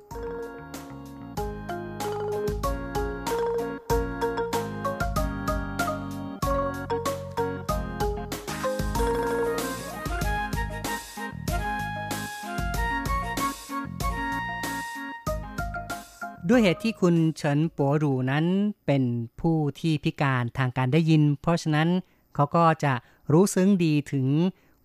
[16.49, 18.45] ด้วยเหตุที่คุณเฉินปัวหรูนั้น
[18.85, 19.03] เป็น
[19.41, 21.89] ผู้ที่พิการทางการได้ยิน เพราะฉะนั้น
[22.35, 22.93] เขาก็จะ
[23.31, 24.27] รู้ซึ้งดีถึง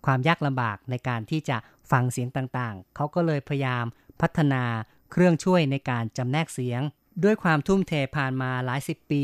[0.05, 1.57] ความยากลำบากในการที่จะ
[1.91, 3.85] ฟังเสียงต่างๆ เขาก็เลยพยายาม
[4.21, 4.63] พัฒนา
[5.11, 6.81] เครื่องช่วยในการจำแนกเสียง
[7.23, 9.23] ด้วยความทุ่มเทผ่านมาหลายสิบปี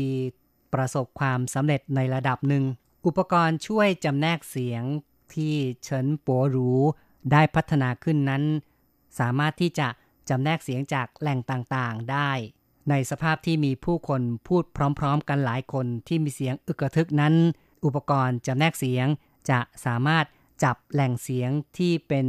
[0.74, 2.64] ประสบความสำเร็จในระดับหนึ่ง
[3.06, 4.82] อุปกรณ์ช่วยจำแนกเสียง
[5.34, 6.70] ที่เฉินปัวหรู
[7.32, 8.42] ได้พัฒนาขึ้นนั้น
[9.18, 9.88] สามารถที่จะ
[10.28, 12.30] จำแนกเสียงจากแหล่งต่างๆได้
[12.90, 14.64] ในสภาพที่มีผู้คนพูด
[14.98, 17.34] พร้อมๆ กันหลายคนที่มีเสียงอึกระทึกนั้น
[17.84, 19.06] อุปกรณ์จำแนกเสียง
[19.50, 20.24] จะสามารถ
[20.64, 22.26] จับแหล่งเสียงที่เป็น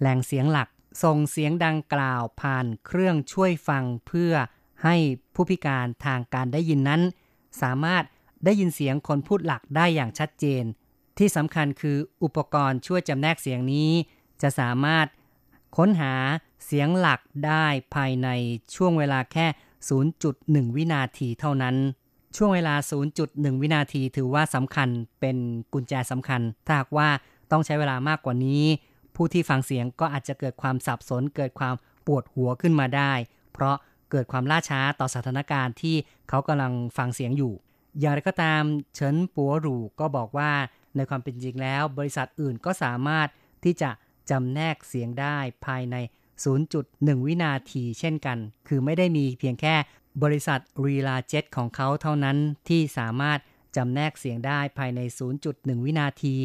[0.00, 0.68] แหล่งเสียงหลัก
[1.02, 4.32] ส่งเสียงดังกล่าวผ่านเครื่องช่วยฟังเพื่อ
[4.84, 4.96] ให้
[5.34, 7.02] ผู้พิการทางการได้ยินนั้น
[7.62, 8.04] สามารถ
[8.44, 10.64] ได้ยินเสียงคนพูดหลักได้อย่างชัดเจน
[11.18, 13.90] ที่สำคัญคืออุปกรณ์ช่วยจำแนกเสียงนี้
[14.42, 15.06] จะสามารถ
[15.76, 16.14] ค้นหา
[16.66, 18.28] เสียงหลักได้ภายใน
[18.76, 19.46] ช่วงเวลาแค่
[20.10, 21.76] 0.1 วินาทีเท่านั้น
[22.36, 22.74] ช่วงเวลา
[23.18, 24.88] 0.1 วินาทีถือว่าสำคัญ
[25.20, 25.36] เป็น
[25.72, 27.08] กุญแจสำคัญ ถ้าหากว่า
[27.50, 28.64] ต้องใช้เวลามากกว่านี้
[29.14, 31.74] ผู้ที่ฟังเสียงก็อาจจะเกิดความสับสน เกิดความ
[32.06, 33.12] ปวดหัวขึ้นมาได้
[33.52, 33.76] เพราะ
[34.10, 35.96] เกิดความล่าช้าต่อสถานการณ์ที่
[36.28, 37.52] เขากำลังฟังเสียงอยู่
[37.98, 38.62] อย่างไรก็ตาม
[38.94, 40.50] เฉินปัวหรูก็บอกว่า
[40.96, 43.28] ในความเป็นจริงแล้ว บริษัทอื่นก็สามารถ
[43.64, 43.90] ที่จะ
[44.30, 45.96] จำแนกเสียงได้ภายใน
[46.62, 49.74] 0.1 วินาทีเช่นกัน คือไม่ได้มีเพียงแค่
[50.22, 52.36] บริษัทรีลาเจ็ตของเขาเท่านั้น
[52.68, 53.38] ที่สามารถ
[53.76, 55.00] จำแนกเสียงได้ภายใน
[55.42, 56.36] 0.1 วินาที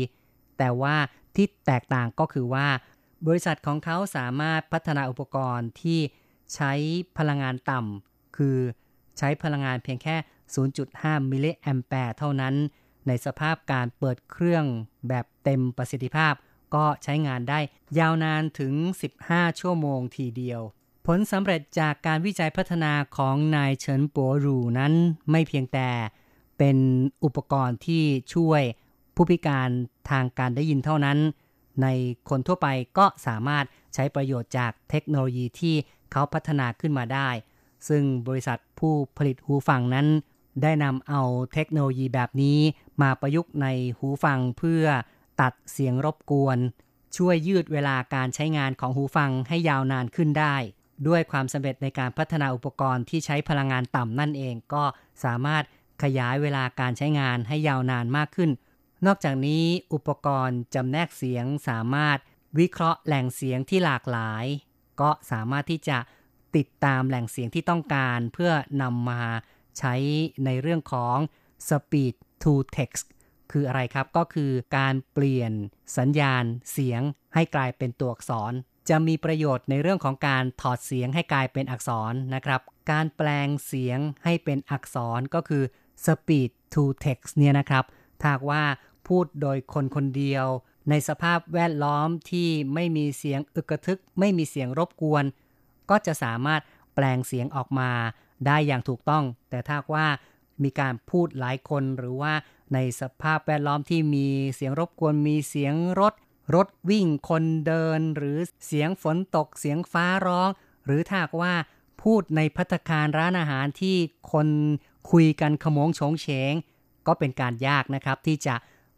[0.57, 0.95] แต่ว่า
[1.35, 2.67] ที่แตกต่างก็คือว่า
[3.27, 5.99] บริษัทของเขาสามารถพัฒนาอุปกรณ์ที่
[6.55, 6.71] ใช้
[7.17, 8.57] พลังงานต่ำ คือ
[9.17, 10.15] ใช้พลังงานเพียงแค่
[10.73, 12.55] 0.5 มิลลิแอมแปร์เท่านั้น
[13.07, 14.65] ในสภาพการเปิดเครื่อง
[15.07, 16.33] แบบเต็มประสิทธิภาพ
[16.75, 17.59] ก็ใช้งานได้
[17.99, 18.73] ยาวนานถึง
[19.17, 20.61] 15 ชั่วโมงทีเดียว
[21.05, 24.93] ผลสำเร็จจากการวิจัยพัฒนาของนายเฉินปัวรูนั้น
[25.31, 25.89] ไม่เพียงแต่
[26.57, 26.77] เป็น
[27.23, 28.03] อุปกรณ์ที่
[28.33, 28.61] ช่วย
[29.15, 29.69] ผู้พิการ
[30.09, 31.17] ทางการได้ยินเท่านั้น
[31.81, 31.87] ใน
[32.29, 35.75] คนทั่วไปก็สามารถใช้ประโยชน์จากเทคโนโลยีที่
[36.11, 37.29] เขาพัฒนาขึ้นมาได้
[37.87, 40.07] ซึ่งบริษัทผู้ผลิตหูฟังนั้น
[40.61, 41.21] ได้นำเอา
[41.53, 42.59] เทคโนโลยีแบบนี้
[43.01, 44.83] มาประยุกต์ในหูฟังเพื่อ
[45.41, 46.57] ตัดเสียงรบกวน
[47.17, 50.55] ช่วยยืดเวลาการใช้งานของหูฟังให้ยาวนานขึ้นได้
[51.07, 54.83] ด้วยความสำเร็จในการพัฒนาอุปกรณ์ที่ใช้พลังงานต่ำนั่นเองก็
[55.23, 55.63] สามารถ
[56.03, 58.51] ขยายเวลาการใช้งานให้ยาวนานมากขึ้น
[59.05, 59.63] นอกจากนี้
[59.93, 62.17] อุปกรณ์จำแนกเสียงสามารถ
[62.59, 64.45] วิเคราะห์แหล่งเสียงที่หลากหลาย
[65.01, 65.97] ก็สามารถที่จะ
[66.55, 69.23] ติดตามแหล่งเสียงที่ต้องการเพื่อนำมา
[69.79, 69.93] ใช้
[70.45, 71.17] ในเรื่องของ
[71.67, 72.13] speed
[72.43, 73.05] to text
[73.51, 75.51] คืออะไรครับก็คือการเปลี่ยน
[75.97, 77.01] สัญญาณเสียง
[77.33, 78.53] ให้กลายเป็นตัวอักษร
[78.89, 82.61] จะมีประโยชน์ในเรื่องของการถอดเสียงให้กลายเป็นอักษรนะครับ
[82.91, 85.63] การแปลงเสียงให้เป็นอักษรก็คือ
[86.05, 87.83] speed to text เนี่ยนะครับ
[88.21, 88.63] ถ้าว่า
[89.07, 90.45] พูดโดยคนคนเดียว
[90.89, 95.23] ในสภาพแวดล้อมที่ไม่มีเสียงอึกระทึก ไม่มีเสียงรบกวน
[95.89, 96.61] ก็จะสามารถ
[96.95, 97.91] แปลงเสียงออกมา
[98.47, 100.07] ได้อย่างถูกต้อง แต่ถ้าว่า
[100.63, 102.33] มีการพูดหลายคนหรือว่า
[102.73, 106.13] ในสภาพแวดล้อมที่มีเสียงรบกวนมีเสียงรถ
[106.55, 110.49] รถวิ่งคนเดิน หรือเสียงฝนตกเสียงฟ้าร้อง
[110.85, 111.53] หรือถ้าว่า
[112.01, 113.97] พูดในพัตคารร้านอาหารที่
[114.31, 114.47] คน
[115.11, 116.53] คุยกันขโมงชงเฉง
[117.07, 118.55] ก็เป็นการยากนะครับที่จะ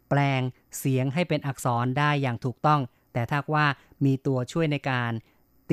[0.08, 0.40] แปลง
[0.78, 2.80] เสียงให้เป็นอักษรได้อย่างถูกต้อง
[3.12, 3.66] แต่ถ้าว่า
[4.04, 5.12] มีตัวช่วยในการ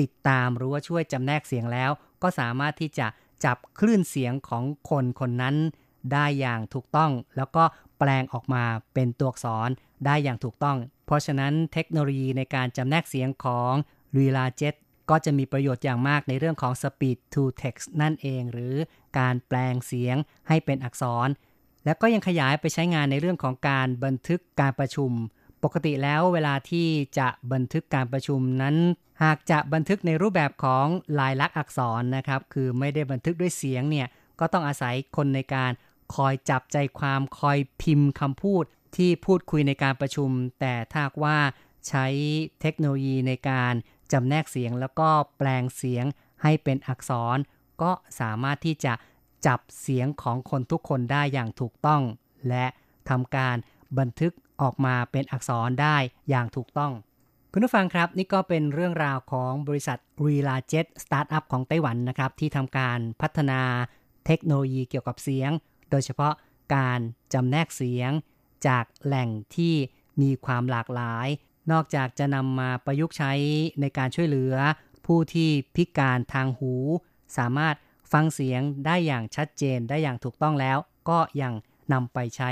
[0.00, 1.90] ติดตามหรือว่าช่วยจำแนกเสียงแล้ว
[2.22, 3.06] ก็สามารถที่จะ
[3.44, 5.56] จับคลื่นเสียงของคนคนนั้น
[6.12, 7.64] ได้อย่างถูกต้อง แล้วก็
[7.98, 9.68] แปลงออกมาเป็นตัวอักษร
[10.06, 13.72] ได้อย่างถูกต้อง เพราะฉะนั้นเทคโนโลยีในการจำแนกเสียงของ
[14.16, 14.74] r e l a j e t
[15.10, 18.74] ก็จะมีประโยชน์อย่างมากในเรื่องของ speed to text นั่นเอง หรือ
[19.18, 20.16] การแปลงเสียง
[20.48, 21.28] ให้เป็นอักษร
[21.84, 25.10] และก็ยังขยายไปใช้งานในเรื่องของการบันทึกการประชุม
[25.64, 28.76] ปกติแล้วเวลาที่จะบันทึกการประชุมนั้น
[29.22, 30.86] หากจะบันทึกในรูปแบบของ
[31.18, 34.08] ลายลักษณ์อักษรนะครับ คือไม่ได้บันทึกด้วยเสียงเนี่ย
[34.40, 35.70] ก็ต้องอาศัยคนในการ
[36.14, 38.64] คอยจับใจความคอยพิมพ์คำพูด
[38.96, 41.38] ที่พูดคุยในการประชุม แต่ถ้าว่า
[41.88, 42.06] ใช้
[42.60, 43.72] เทคโนโลยีในการ
[44.12, 46.04] จำแนกเสียงแล้วก็แปลงเสียง
[46.42, 47.38] ให้เป็นอักษร
[47.82, 48.92] ก็สามารถที่จะ
[49.46, 52.02] จับเสียงของคนทุกคนได้อย่างถูกต้อง
[52.48, 52.66] และ
[53.10, 53.56] ทำการ
[53.98, 55.96] บันทึก ออกมาเป็นอักษรได้
[56.28, 56.92] อย่างถูกต้อง
[57.52, 63.60] คุณผู้ฟังครับ นี่ก็เป็นเรื่องราวของบริษัท r e l a j e t สตาร์ทอัพของไต้หวันนะครับ ที่ทำการพัฒนา
[64.26, 65.50] เทคโนโลยีเกี่ยวกับเสียง
[65.90, 66.34] โดยเฉพาะ
[66.74, 67.00] การ
[67.32, 68.10] จำแนกเสียง
[68.66, 69.74] จากแหล่งที่
[70.22, 71.28] มีความหลากหลาย
[71.72, 73.32] นอกจากจะนำมาประยุกต์ใช้
[73.80, 74.54] ในการช่วยเหลือ
[75.06, 76.74] ผู้ที่พิการทางหู
[77.36, 77.74] สามารถ
[78.12, 81.52] ฟังเสียงได้อย่างชัดเจนได้อย่างถูกต้องแล้ว ก็ยัง
[81.92, 82.50] นำไปใช้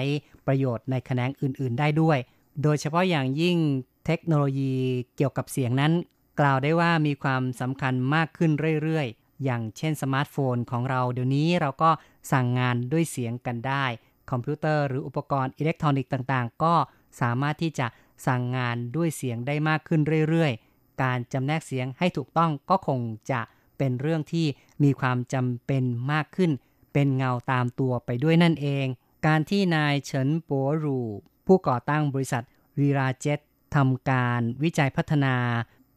[0.50, 2.18] ประโยชน์ในแขนงอื่น ๆ ได้ด้วย
[2.62, 3.58] โดยเฉพาะอย่างยิ่ง
[4.06, 4.74] เทคโนโลยี
[5.16, 5.92] เกี่ยวกับเสียงนั้น
[6.40, 8.50] กล่าวได้ว่ามีความสำคัญมากขึ้น
[8.82, 11.90] เรื่อย ๆ อย่างเช่นสมาร์ทโฟนของเราเดี๋ยวนี้เราก็
[12.32, 13.84] สั่งงานด้วยเสียงกันได้
[14.30, 16.74] คอมพิวเตอร์หรืออุปกรณ์อิเล็กทรอนิกส์ต่างๆ ก็
[17.20, 17.86] สามารถที่จะ
[18.26, 23.40] สั่งงานด้วยเสียงได้มากขึ้นเรื่อยๆ การจำแนกเสียงให้ถูกต้องก็คงจะ
[23.78, 24.46] เป็นเรื่องที่
[24.82, 26.50] มีความจำเป็นมากขึ้น
[26.92, 28.86] เป็นเงาตามตัวไปด้วยนั่นเอง
[29.26, 31.00] การที่นายเฉินปัวรู
[31.46, 32.42] ผู้ก่อตั้งบริษัท
[32.80, 33.38] รีราเจ็ต
[33.74, 35.34] ทำการวิจัยพัฒนา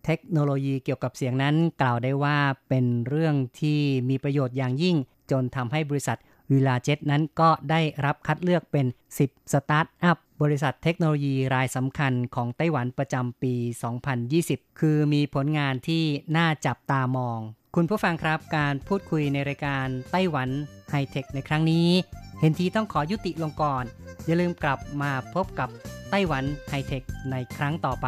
[0.05, 2.37] เทคโนโลยีเกี่ยวกับเสียงนั้นกล่าวได้ว่า
[2.69, 4.97] เป็นเรื่องที่มีประโยชน์อย่างยิ่ง
[5.31, 6.17] จนทำให้บริษัท
[6.51, 8.85] วีลาเจ็ตนั้นก็ได้รับคัดเลือกเป็น
[9.19, 13.53] 10 สตาร์ทอัพ บริษัทเทคโนโลยีรายสำคัญของไต้หวันประจำปี
[14.17, 16.03] 2020 คือมีผลงานที่
[16.37, 17.39] น่าจับตามอง
[17.75, 20.49] คุณผู้ฟังครับการพูดคุยในรายการไต้หวัน
[20.89, 21.87] ไฮเทคในครั้งนี้
[22.43, 23.85] เห็นทีต้องขอยุติลงก่อน
[24.25, 25.69] อย่าลืมกลับมาพบกับ
[26.09, 28.07] ไต้หวันไฮเทคในครั้งต่อไป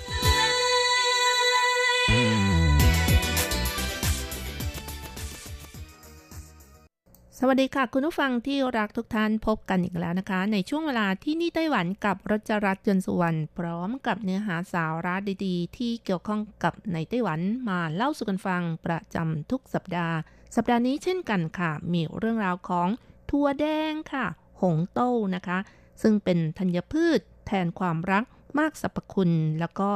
[7.43, 20.15] สวัสดีค่ะ คุณผู้ฟังที่รักทุกท่านพบกันอีกแล้วนะคะ ในช่วงเวลาที่นี่ไต้หวันกับรจรัสยนสุวรรณพร้อมกับเนื้อหาสาระดีๆ ที่เกี่ยวข้องกับในไต้หวันมาเล่าสู่กันฟังประจำทุกสัปดาห์
[20.55, 22.87] สัปดาห์นี้เช่นกันค่ะ มีเรื่องราวของ
[23.29, 24.25] ถั่วแดงค่ะ
[24.61, 25.57] หงเต้นะคะ
[26.01, 28.23] ซึ่งเป็นธัญพืชแทนความรัก
[28.59, 29.89] มากสรรพคุณ แล้วก็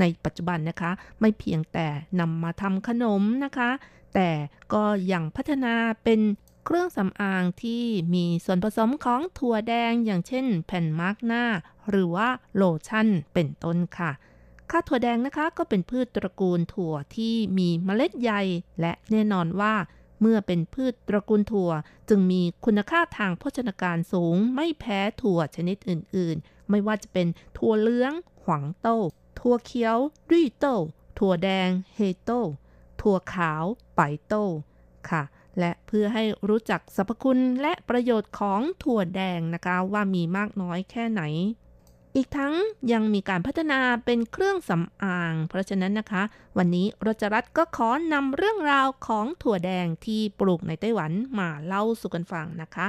[0.00, 1.86] ในปัจจุบันนะคะ ไม่เพียงแต่
[2.20, 3.70] นำมาทำขนมนะคะ
[4.14, 4.30] แต่
[4.72, 4.82] ก็
[5.12, 6.20] ยังพัฒนาเป็น
[6.68, 11.44] เครื่องสำอางที่มีส่วนผสมของถั่วแดงอย่างเช่น แผ่นมาร์กหน้า
[11.90, 14.10] หรือว่าโลชั่นเป็นต้นค่ะ
[14.70, 18.42] ข้าวถั่วแดงนะคะก็เป็นพืชตระกูลถั่วที่มีเมล็ดใหญ่
[18.80, 19.74] และแน่นอนว่า
[20.20, 21.70] เมื่อเป็นพืชตระกูลถั่ว
[22.08, 27.26] จึงมีคุณค่าทางโภชนาการสูง ไม่แพ้ถั่วชนิดอื่น ๆ ไม่ว่าจะเป็น
[27.58, 28.98] ถั่วเหลือง หวังโต้
[29.40, 29.98] ถั่วเขียว
[30.32, 30.74] รีโต้
[31.18, 32.40] ถั่วแดง เฮโต้
[33.00, 33.64] ถั่วขาว
[33.96, 34.44] ไปโต้
[35.10, 35.22] ค่ะ
[35.60, 41.22] และเพื่อให้รู้จักสรรพคุณและประโยชน์ของถั่วแดงนะคะว่ามีมากน้อยแค่ไหน
[42.16, 42.54] อีกทั้ง
[42.92, 46.22] ยังมีการพัฒนาเป็นเครื่องสำอาง เพราะฉะนั้นนะคะ
[46.58, 52.86] วันนี้รจรัตก็ขอนำเรื่องราวของถั่วแดงที่ปลูกในไต้หวันมาเล่าสู่กันฟังนะคะ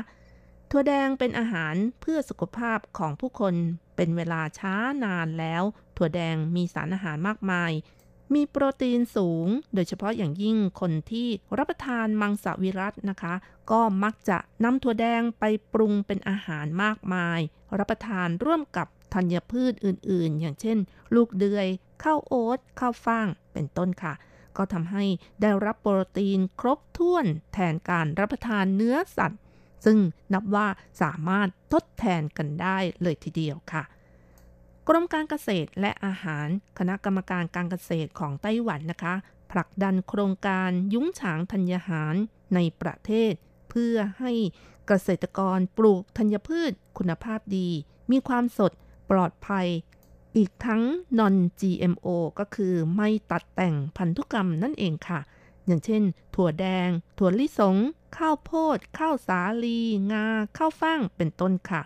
[0.72, 3.54] ถั่วแดงเป็นอาหารเพื่อสุขภาพของผู้คน
[3.96, 5.64] เป็นเวลาช้านานแล้ว
[5.98, 7.72] ถั่วแดงมีสารอาหารมากมาย
[8.34, 13.34] มีโปรตีนสูง โดยเฉพาะอย่างยิ่งคนที่รับประทานมังสวิรัตนะคะ
[13.72, 17.40] ก็มักจะนำถั่วแดงไปปรุงเป็นอาหารมากมาย
[17.78, 20.78] รับประทานร่วมกับธัญพืชอื่นๆ อย่างเช่น
[21.16, 21.68] ลูกเดือย
[22.04, 24.14] ข้าวโอ๊ต ข้าวฟ่าง เป็นต้นค่ะ
[24.58, 25.04] ก็ทำให้
[25.42, 29.42] ได้รับโปรตีนครบถ้วนแทนการรับประทานเนื้อสัตว์
[29.86, 29.98] ซึ่ง
[30.34, 30.68] นับว่า
[31.02, 33.84] สามารถทดแทนกันได้เลยทีเดียวค่ะ
[34.90, 36.48] กรมการเกษตรและอาหาร
[36.78, 39.16] คณะกรรมการการเกษตรของไต้หวันนะคะ
[39.52, 42.16] ผลักดันโครงการยุ้งฉางธัญหาร
[42.56, 43.34] ในประเทศ
[43.70, 44.32] เพื่อให้
[44.88, 47.70] เกษตรกรปลูกธัญพืชคุณภาพดี
[48.12, 48.72] มีความสด
[49.12, 49.68] ปลอดภัย
[50.38, 50.84] อีกทั้ง
[51.20, 52.08] non GMO
[52.40, 55.20] ก็คือไม่ตัดแต่งพันธุกรรมนั่นเองค่ะ
[55.66, 56.04] อย่างเช่น
[56.36, 57.78] ถั่วแดง ถั่วลิสง
[58.18, 59.80] ข้าวโพด ข้าวสาลี
[60.12, 60.26] งา
[60.58, 61.82] ข้าวฟ่าง เป็นต้นค่ะ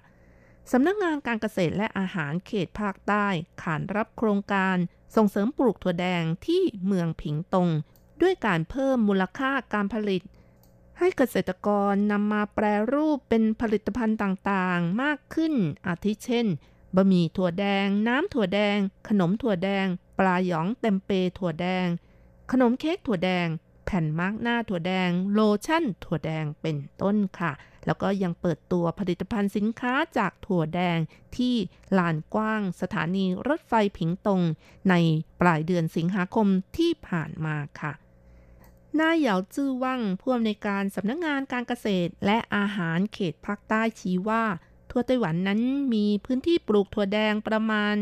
[0.71, 3.28] สำนักงานการเกษตรและอาหารเขตภาคใต้
[3.62, 4.78] ขานรับโครงการ
[5.15, 7.69] ส่งเสริมปลูกถั่วแดงที่เมืองผิงตง
[8.21, 10.21] ด้วยการเพิ่มมูลค่าการผลิต
[11.00, 15.54] ให้เกษตรกรนำมาแปรรูปเป็นผลิตภัณฑ์ต่างๆ มากขึ้น
[15.88, 16.47] อาทิเช่น
[16.95, 19.86] บะหมี่ถั่วแดง น้ำถั่วแดง ขนมถั่วแดง
[20.19, 21.88] ปลาหยองเต็มเปถั่วแดง
[22.52, 23.47] ขนมเค้กถั่วแดง
[23.86, 27.52] แผ่นมาร์กหน้าถั่วแดง โลชั่นถั่วแดงเป็นต้นค่ะ
[27.86, 31.00] แล้วก็ยังเปิดตัวผลิตภัณฑ์สินค้าจากถั่วแดง
[31.38, 31.56] ที่
[31.98, 34.41] ลานกว้างสถานีรถไฟผิงตง
[34.89, 34.94] ใน
[35.41, 37.94] ปลายเดือนสิงหาคมที่ผ่านมาค่ะ
[39.00, 44.44] นายเหยาจื้อว่างผู้อำนวยการสำนักงงานการเกษตรและอาหารเขตภาคใต้ชี้ว่า
[44.91, 45.62] ทั่วไต้หวันนั้น
[45.94, 47.96] มีพื้นที่ปลูกถั่วแดงประมาณ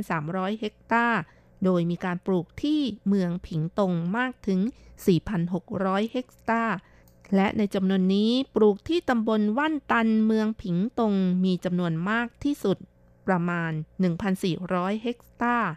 [0.00, 1.20] 5,300 เฮกตาร์
[1.64, 4.60] โดยมีการปลูกที่เมืองผิงตงมากถึง
[5.36, 6.76] 4,600 เฮกตาร์
[7.34, 11.14] และในจำนวนนี้ปลูกที่ตำบลว่านตันเมืองผิงตง
[11.44, 12.76] มีจำนวนมากที่สุด
[13.26, 13.72] ประมาณ
[14.36, 15.72] 1,400 เฮกตาร์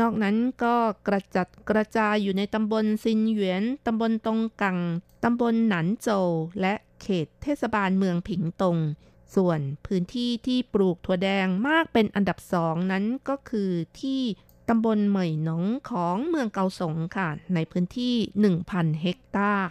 [0.00, 4.78] นอกนั้นก็กระจัดกระจายอยู่ในตำบลซินเหวียน ตำบลตงกัง
[5.24, 6.28] ตำบลหนันโจว
[6.60, 8.78] และเขตเทศบาลเมืองผิงตง
[9.34, 13.70] ส่วนพื้นที่ที่ปลูกถั่วแดงมากเป็นอันดับสองนั้นก็คือ
[14.00, 14.20] ที่
[14.68, 18.14] ตำบลเหมยหนงของเมืองเกาสงค่ะ ในพื้นที่
[18.56, 19.68] 1,000 เฮกตาร์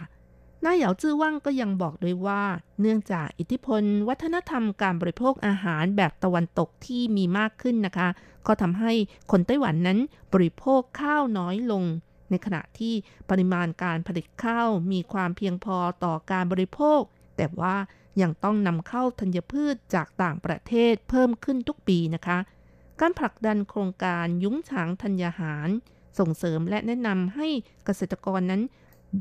[0.64, 2.42] นายเหยาจื้อว่างก็ยังบอกด้วยว่า
[2.80, 8.08] เนื่องจากอิทธิพล วัฒนธรรมการบริโภคอาหารแบบตะวันตกที่มีมากขึ้นนะคะ
[8.46, 8.92] ก็ทำให้
[9.30, 9.98] คนไต้หวันนั้น
[10.32, 11.84] บริโภคข้าวน้อยลง
[12.30, 12.94] ในขณะที่
[13.30, 17.00] ปริมาณการผลิตข้าวมีความเพียงพอต่อการบริโภค
[17.36, 17.76] แต่ว่า
[18.22, 22.38] ยังต้องนำเข้าธัญพืชจากต่างประเทศเพิ่มขึ้นทุกปีนะคะ
[23.00, 25.68] การผลักดันโครงการยุ้งฉางธัญญาหาร
[26.18, 27.48] ส่งเสริมและแนะนำให้
[27.84, 28.62] เกษตรกรนั้น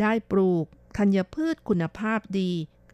[0.01, 0.65] ได้ปลูก
[0.97, 2.51] ธัญพืชคุณภาพดี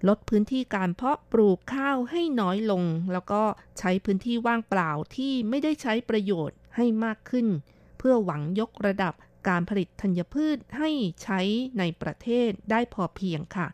[0.07, 2.83] ลดพื้นที่การเพาะปลูกข้าวให้น้อยลง
[3.13, 3.43] แล้วก็
[3.79, 7.47] ใช้พื้นที่ว่างเปล่าที่ไม่ได้ใช้ประโยชน์ให้มากขึ้น
[7.97, 9.13] เพื่อหวังยกระดับ
[9.47, 10.89] การผลิตธัญพืชให้
[11.23, 11.39] ใช้
[11.79, 13.67] ในประเทศได้พอเพียงค่ะ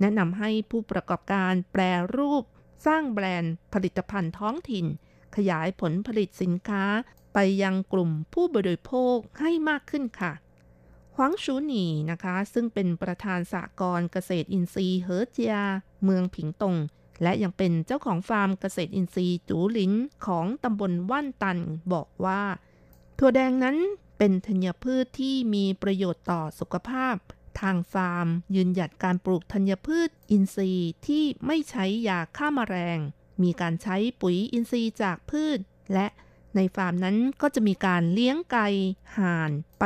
[0.00, 1.82] แนะนำให้ผู้ประกอบการแปร
[2.16, 2.44] รูป
[2.86, 4.86] สร้างแบรนด์ผลิตภัณฑ์ท้องถิ่น
[5.36, 6.84] ขยายผลผลิตสินค้า
[7.34, 10.32] ไปยังกลุ่มผู้บริโภคให้มากขึ้นค่ะ
[11.16, 15.56] หวังชูหนีนะคะ ซึ่งเป็นประธานสหกรณ์เกษตรอินทรีย์เฮอเจีย
[16.04, 16.76] เมืองผิงตง
[17.22, 19.92] และยังเป็นเจ้าของฟาร์มเกษตรอินทรีย์จูหลิน
[20.26, 21.58] ของตำบลว่านตัน
[21.92, 22.42] บอกว่า
[23.18, 23.76] ถั่วแดงนั้น
[24.18, 27.16] เป็นธัญพืชที่มีประโยชน์ต่อสุขภาพ
[27.60, 32.98] ทางฟาร์ม ยืนหยัดการปลูกธัญพืชอินทรีย์ที่ไม่ใช้ยาฆ่ามาแมลง
[33.42, 35.58] มีการใช้ปุ๋ยอินทรีย์จากพืช
[35.92, 36.06] และ
[36.56, 38.66] ในฟาร์มนั้นก็จะมีการเลี้ยงไก่
[39.18, 39.50] ห่าน
[39.80, 39.84] ไป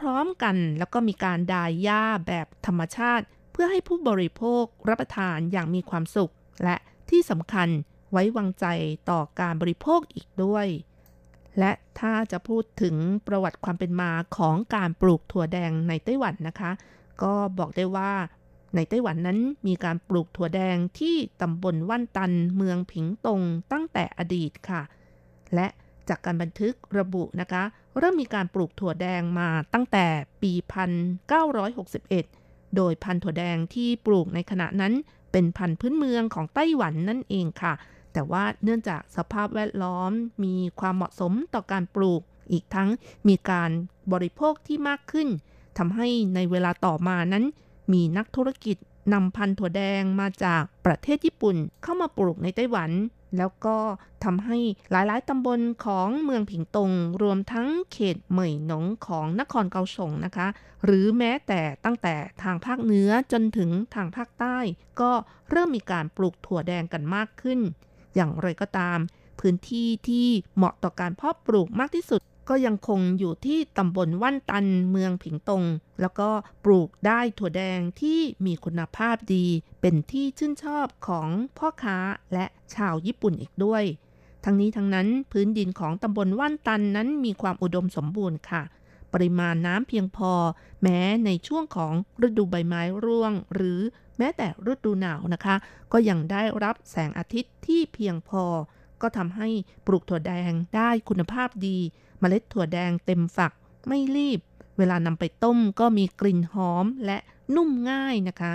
[0.00, 6.32] พร้อมๆกัน แล้วก็มีการดายหญ้าแบบธรรมชาติ เพื่อให้ผู้บริโภครับประทานอย่างมีความสุข
[6.64, 6.76] และ
[7.10, 7.68] ที่สำคัญ
[8.12, 8.66] ไว้วางใจ
[9.10, 10.66] ต่อการบริโภคอีกด้วย
[11.58, 12.96] และถ้าจะพูดถึง
[13.26, 16.70] ประวัติความเป็นมาของการปลูกถั่วแดงในไต้หวันนะคะ
[17.22, 18.12] ก็บอกได้ว่า
[18.74, 23.40] ในไต้หวันนั้นมีการปลูกถั่วแดงที่ตำบลว่านตันเมืองผิงตง
[23.72, 24.82] ตั้งแต่อดีตค่ะ
[25.54, 25.66] และ
[26.08, 27.62] จากการบันทึกระบุนะคะ
[27.98, 30.06] เริ่มมีการปลูกถั่วแดงมาตั้งแต่
[30.42, 30.52] ปี
[31.78, 34.92] 1961 โดยพันธุ์ถั่วแดงที่ปลูกในขณะนั้น
[35.32, 37.72] เป็นพันธุ์พื้นเมืองของไต้หวันนั่นเองค่ะ
[38.12, 40.10] แต่ว่าเนื่องจากสภาพแวดล้อม
[40.44, 42.88] มีความเหมาะสมต่อการปลูก อีกทั้ง
[43.28, 43.70] มีการ
[44.12, 45.28] บริโภคที่มากขึ้น
[45.78, 47.44] ทำให้ในเวลาต่อมานั้น
[47.92, 48.76] มีนักธุรกิจ
[49.12, 52.90] นำพันธุ์ถั่วแดงมาจากประเทศญี่ปุ่นเข้ามาปลูกในไต้หวัน
[53.38, 53.76] แล้วก็
[54.24, 54.58] ทำให้
[54.90, 56.90] หลายๆตำบลของเมืองผิงตง
[57.22, 60.46] รวมทั้งเขตเหมยหนงของนครเกาสงนะคะ
[60.84, 64.58] หรือแม้แต่ตั้งแต่ทางภาคเหนือจนถึงทางภาคใต้
[65.00, 65.12] ก็
[65.50, 67.60] เริ่มมีการปลูกถั่วแดงกันมากขึ้น
[68.14, 68.98] อย่างไรก็ตาม
[69.40, 75.64] พื้นที่ที่เหมาะต่อการเพาะปลูกมากที่สุด ก็ยังคงอยู่ที่ตำบลว่านตันเมืองผิงตง
[76.00, 76.30] แล้วก็
[76.64, 79.46] ปลูกได้ถั่วแดงที่มีคุณภาพดี
[79.80, 81.28] เป็นที่ชื่นชอบของ
[81.58, 81.98] พ่อค้า
[82.32, 83.84] และชาวญี่ปุ่นอีกด้วย
[84.44, 88.62] ทั้งนี้ทั้งนั้นพื้นดินของตำบลว่านตันนั้นมีความอุดมสมบูรณ์ค่ะ
[89.12, 90.32] ปริมาณน้ำเพียงพอ
[90.82, 91.94] แม้ในช่วงของ
[92.26, 93.80] ฤดูใบไม้ร่วง หรือ
[94.18, 95.56] แม้แต่ฤดูหนาวนะคะ
[95.92, 98.44] ก็ยังได้รับแสงอาทิตย์ที่เพียงพอ
[99.02, 99.48] ก็ทำให้
[99.86, 101.78] ปลูกถั่วแดงได้คุณภาพดี
[102.24, 103.52] เมล็ดถั่วแดงเต็มฝัก
[103.88, 104.40] ไม่รีบ
[104.78, 107.18] เวลานำไปต้มก็มีกลิ่นหอมและ
[107.54, 108.52] นุ่มง่ายนะคะ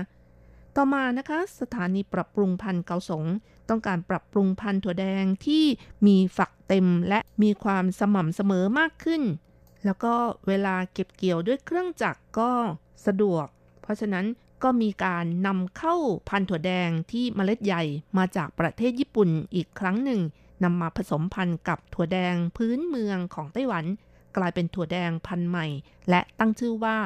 [0.76, 3.26] ต่อมานะคะ สถานีปรับปรุงพันธุ์เกาสง
[3.70, 5.66] ต้องการปรับปรุงพันธุ์ถั่วแดงที่
[6.08, 9.24] มีฝักเต็มและมีความสม่ำเสมอมากขึ้น
[9.86, 10.14] แล้วก็
[10.48, 12.52] เวลาเก็บเกี่ยวด้วยเครื่องจักรก็
[13.06, 13.46] สะดวก
[13.82, 14.26] เพราะฉะนั้น
[14.64, 15.96] ก็มีการนำเข้า
[16.30, 17.84] พันธุ์ถั่วแดงที่เมล็ดใหญ่
[18.18, 20.22] มาจากประเทศญี่ปุ่นอีกครั้งหนึ่ง
[20.64, 23.86] นำมาผสมพันธุ์กับถั่วแดงพื้นเมืองของไต้หวัน
[24.38, 25.68] กลายเป็นถั่วแดงพันธุ์ใหม่
[26.10, 26.98] และตั้งชื่อว่า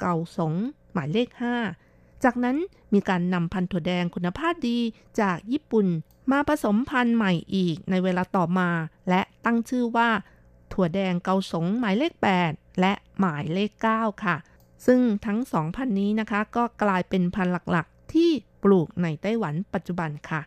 [0.00, 0.54] เกาสง
[0.92, 1.28] หมายเลข
[1.76, 2.56] 5 จากนั้น
[2.94, 4.78] มีการนำพันธุ์ถั่วแดงคุณภาพดี
[5.20, 5.86] จากญี่ปุ่น
[6.32, 8.70] มาผสมพันธุ์ใหม่อีกในเวลาต่อมา
[9.08, 10.08] และตั้งชื่อว่า
[10.72, 12.12] ถั่วแดงเกาสง หมายเลข
[12.46, 14.36] 8 และหมายเลข 9 ค่ะ
[14.86, 18.30] ซึ่งทั้งสองพันธุ์นี้นะคะ ก็กลายเป็นพันธุ์หลักๆ ที่
[18.62, 20.40] ปลูกในไต้หวันปัจจุบันค่ะ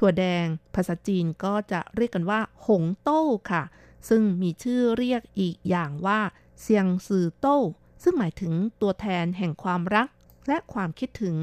[0.00, 3.62] ถั่วแดง ภาษาจีนก็จะเรียกกันว่า หงโต้ค่ะ
[4.08, 6.20] ซึ่งมีชื่อเรียกอีกอย่างว่า
[6.60, 7.56] เซียงซือโต้
[8.02, 10.08] ซึ่งหมายถึงตัวแทนแห่งความรัก
[10.48, 11.36] และความคิดถึง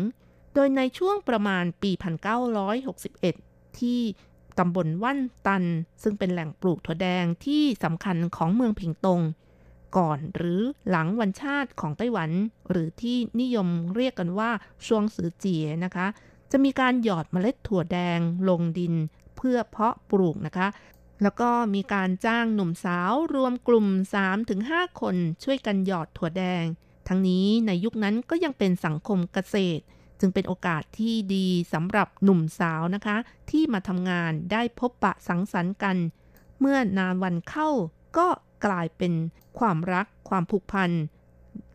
[0.54, 1.92] โดยในช่วงประมาณปี
[3.06, 4.02] 1961 ที่
[4.60, 5.64] ตำบลว่านตัน
[6.04, 9.22] ซึ่งเป็นแหล่งปลูกถั่วแดงที่สำคัญของเมืองผิงตง
[9.98, 12.32] ก่อนหรือหลังวันชาติของไต้หวัน
[12.72, 14.52] หรือที่นิยมเรียกกันว่า
[14.88, 16.08] ช่วงสือเจียนะคะ
[16.52, 18.20] จะมีการหยอดเมล็ดถั่วแดง
[18.50, 18.94] ลงดิน
[19.38, 20.68] เพื่อเพาะปลูกนะคะ
[21.24, 23.88] แล้วก็มีการจ้างหนุ่มสาวรวมกลุ่ม
[24.44, 26.64] 3-5 คนช่วยกันหยอดถั่วแดง
[27.08, 29.84] ทั้งนี้ในยุคนั้นก็ยังเป็นสังคมเกษตร
[30.20, 33.18] จึงเป็นโอกาสที่ดีสำหรับหนุ่มสาวนะคะ
[33.50, 35.98] ที่มาทำงานได้พบปะสังสรรค์กัน
[36.60, 37.70] เมื่อนานวันเข้า
[38.18, 38.28] ก็
[38.66, 39.14] กลายเป็น
[39.60, 40.92] ความรักความผูกพัน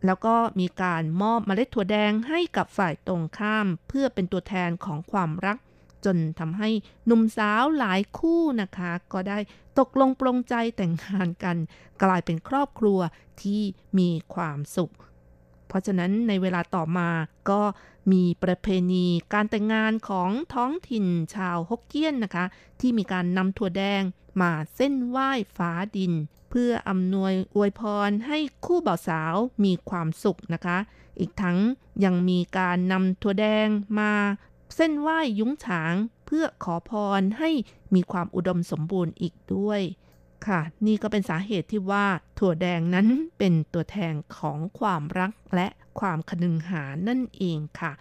[0.06, 5.58] แล้วก็มีการมอบเมล็ดถั่วแดงให้กับฝ่ายตรงข้าม เพื่อเป็นตัวแทนของความรัก
[6.04, 6.68] จนทำให้
[7.06, 9.38] หนุ่มสาวหลายคู่นะคะ ก็ได้
[9.78, 11.56] ตกลงปรงใจแต่งงานกัน
[12.02, 13.00] กลายเป็นครอบครัว
[13.42, 13.62] ที่
[13.98, 14.92] มีความสุข
[15.68, 17.10] เพราะฉะนั้นในเวลาต่อมา
[17.50, 17.62] ก็
[18.12, 22.44] มีประเพณีการแต่งงานของท้องถิ่นชาวฮกเกี้ยนนะคะ
[22.80, 24.02] ที่มีการนำถั่วแดง
[24.40, 26.12] มาเส้นไหว้ฟ้าดิน
[26.50, 30.78] เพื่ออำนวยอวยพรให้คู่บ่าวสาวมีความสุขนะคะ
[31.20, 31.58] อีกทั้ง
[32.04, 33.68] ยังมีการนำถั่วแดง
[33.98, 34.12] มา
[34.76, 35.94] เส้นไหว้ยุ้งฉาง
[36.26, 37.50] เพื่อขอพรให้
[37.94, 39.80] มีความอุดมสมบูรณ์อีกด้วย
[40.46, 42.06] ค่ะ นี่ก็เป็นสาเหตุที่ว่า
[42.38, 43.06] ถั่วแดงนั้น
[43.38, 45.68] เป็นตัวแทนของความรักและ
[46.00, 47.92] ความคนึงหานั่นเองค่ะ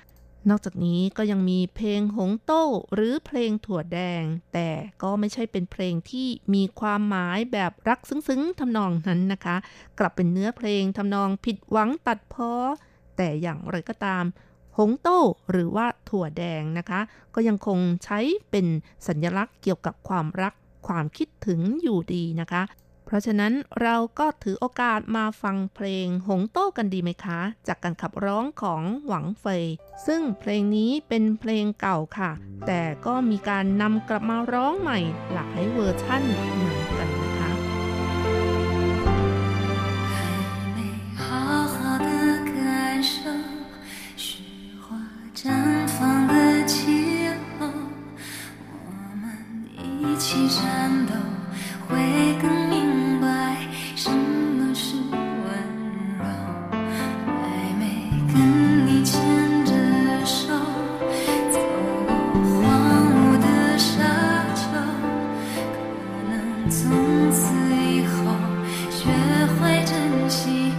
[0.50, 2.64] นอกจากนี้ก็ยังมีเพลงหงโต้
[2.94, 4.24] หรือเพลงถั่วแดง
[4.54, 4.70] แต่
[5.02, 9.56] ก็ไม่ใช่เป็นเพลงที่มีความหมายแบบรักซึ้งๆทำนองนั้นนะคะ
[10.00, 12.52] กลับเป็นเนื้อเพลงทำนองผิดหวังตัดพ้อ
[13.18, 14.24] แต่อย่างไรก็ตาม
[14.78, 15.20] หงโต้
[15.52, 17.02] หรือว่าถั่วแดงนะคะ
[17.36, 18.20] ก็ยังคงใช้
[18.52, 18.66] เป็น
[19.08, 20.54] สัญลักษณ์เกี่ยวกับความรัก
[20.88, 22.64] ความคิดถึงอยู่ดีนะคะ
[23.11, 29.65] เพราะฉะนั้นเราก็ถือโอกาสมาฟังเพลงหงโต้กันดีไหมคะ จากการขับร้องของหวังเฟย
[30.07, 32.33] ซึ่งเพลงนี้เป็นเพลงเก่าค่ะ
[32.67, 34.99] แต่ก็มีการนำกลับมาร้องใหม่
[35.33, 36.23] หลายเวอร์ชั่น
[36.57, 37.51] เหมือนกันนะคะ
[41.25, 41.27] 好
[41.75, 41.77] 好
[42.07, 42.11] 的
[42.57, 42.59] 感
[43.13, 43.15] 受
[44.25, 44.29] 雪
[44.83, 44.87] 花
[53.96, 55.18] 什么是温
[56.18, 56.26] 柔？
[56.72, 57.32] 还
[57.80, 57.84] 没
[58.34, 58.36] 跟
[58.88, 59.20] 你牵
[59.66, 59.72] 着
[60.26, 60.48] 手
[61.52, 61.60] 走
[62.06, 62.10] 过
[62.62, 62.64] 荒
[63.12, 63.46] 芜的
[63.78, 63.94] 沙
[64.56, 66.34] 丘，可能
[66.70, 66.80] 从
[67.32, 67.40] 此
[67.76, 68.14] 以后
[68.90, 69.00] 学
[69.60, 69.92] 会珍
[70.30, 70.74] 惜。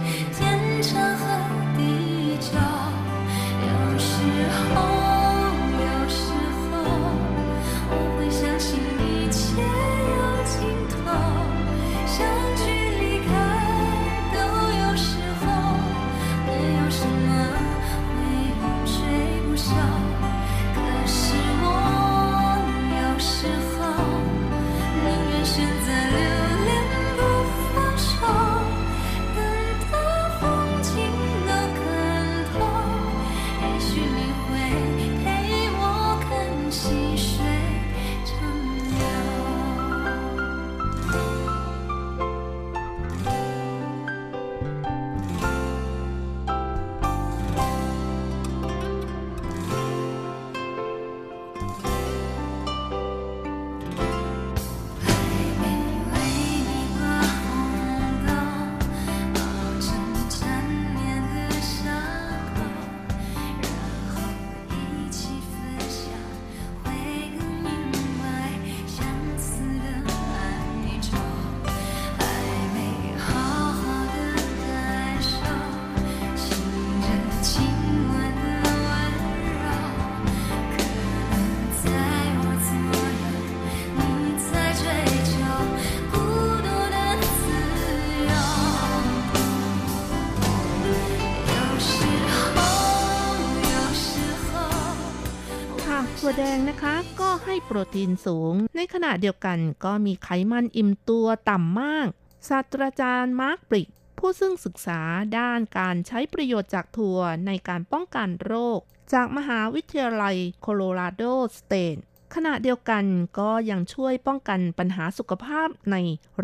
[96.33, 102.07] วแดงนะคะ ก็ให้โปรตีนสูง ในขณะเดียวกันก็มีไขมันอิ่มตัวต่ำมาก
[102.49, 105.01] ศาสตราจารย์มาร์กบริก ผู้ซึ่งศึกษา
[105.37, 108.79] ด้านการใช้ประโยชน์จากถั่วในการป้องกันโรค
[109.13, 111.23] จากมหาวิทยาลัยโคโลราโด
[111.57, 111.97] สเตท
[112.35, 113.05] ขณะเดียวกัน
[113.39, 115.95] ก็ยังช่วยป้องกันปัญหาสุขภาพใน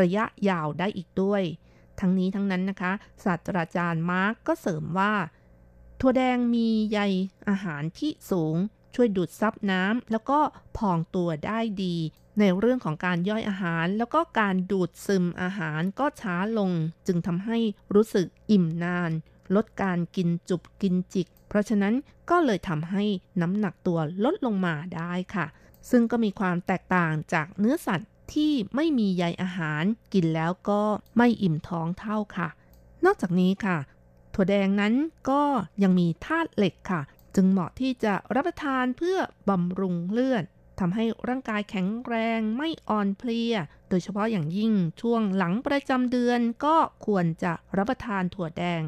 [0.02, 1.44] ระยะยาวได้อีกด้วย
[2.00, 5.14] ทั้งนี้ทั้งนั้นนะคะ ศาสตราจารย์มาร์กก็เสริมว่า
[6.00, 7.00] ถั่วแดงมีใย
[7.50, 8.58] อาหารที่สูง
[8.96, 10.40] ช่วยดูดซับน้ำแล้วก็
[10.78, 11.96] พองตัวได้ดี
[12.40, 16.72] ในเรื่องของการย่อยอาหาร แล้วก็การดูดซึมอาหารก็ช้าลง
[17.08, 17.58] จึงทำให้
[17.94, 19.12] รู้สึกอิ่มนาน
[19.56, 21.94] ลดการกินจุบกินจิก เพราะฉะนั้น
[22.30, 23.04] ก็เลยทำให้
[23.42, 25.46] น้ำหนักตัวลดลงมาได้ค่ะ
[25.90, 29.84] ซึ่งก็มีความแตกต่างจากเนื้อสัตว์ที่ไม่มีใยอาหาร
[30.14, 30.82] กินแล้วก็
[31.18, 32.50] ไม่อิ่มท้องเท่าค่ะ
[33.06, 33.78] นอกจากนี้ค่ะ
[34.34, 34.94] ถั่วแดงนั้น
[35.30, 35.42] ก็
[35.84, 37.02] ยังมีธาตุเหล็กค่ะ
[37.36, 39.18] จึงเหมาะที่จะรับประทานเพื่อ
[39.50, 40.44] บำรุงเลือด
[40.80, 43.54] ทำให้ร่างกายแข็งแรงไม่อ่อนเพลีย
[43.90, 46.76] โดยเฉพาะอย่างยิ่งช่วงหลังประจำเดือนก็
[47.06, 48.82] ควรจะรับประทานถั่วแดง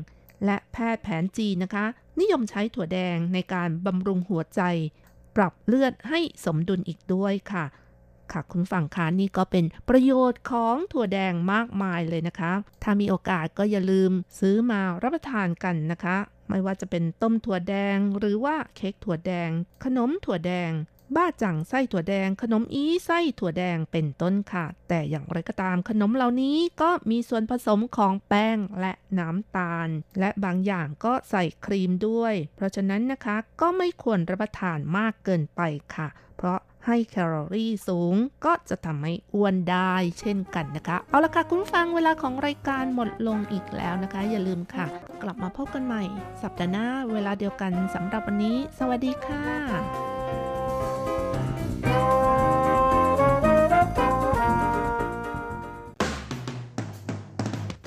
[0.45, 1.85] และแพทย์แผนจีนนะคะ
[2.19, 4.61] นิยมใช้ถั่วแดงในการบำรุงหัวใจ
[5.35, 7.65] ปรับเลือดให้สมดุลอีกด้วยค่ะ
[8.33, 12.53] ค่ะคุณฝั่งคานี่ก็เป็นประโยชน์ของถั่วแดงมากมายเลยนะคะ
[12.83, 16.17] ถ้ามีโอกาสก็อย่าลืมซื้อมารับประทานกันนะคะ
[16.49, 19.49] ไม่ว่าจะเป็นต้มถั่วแดง หรือว่าเค้กถั่วแดง
[19.83, 20.71] ขนมถั่วแดง
[21.15, 29.87] บ้าจังไส้ถั่วแดง ขนมอีไส้ถั่วแดงเป็นต้นค่ะ แต่อย่างไรก็ตามขนมเหล่านี้ก็มีส่วนผสมของแป้งและน้ำตาล
[30.19, 35.61] และบางอย่างก็ใส่ครีมด้วย เพราะฉะนั้นนะคะก็ไม่ควรรับประทานมากเกินไป
[35.95, 36.07] ค่ะ
[36.37, 38.15] เพราะ ให้แคลอรี่สูง
[38.45, 44.85] ก็จะทำให้อ้วนได้เช่นกันนะคะ เอาละค่ะคุณฟังเวลาของรายการหมดลงอีกแล้วนะคะ อย่าลืมค่ะ
[45.23, 46.03] กลับมาพบกันใหม่
[46.41, 49.45] สัปดาห์หน้าเวลาเดียวกันสำหรับวันนี้ สวัสดีค่ะ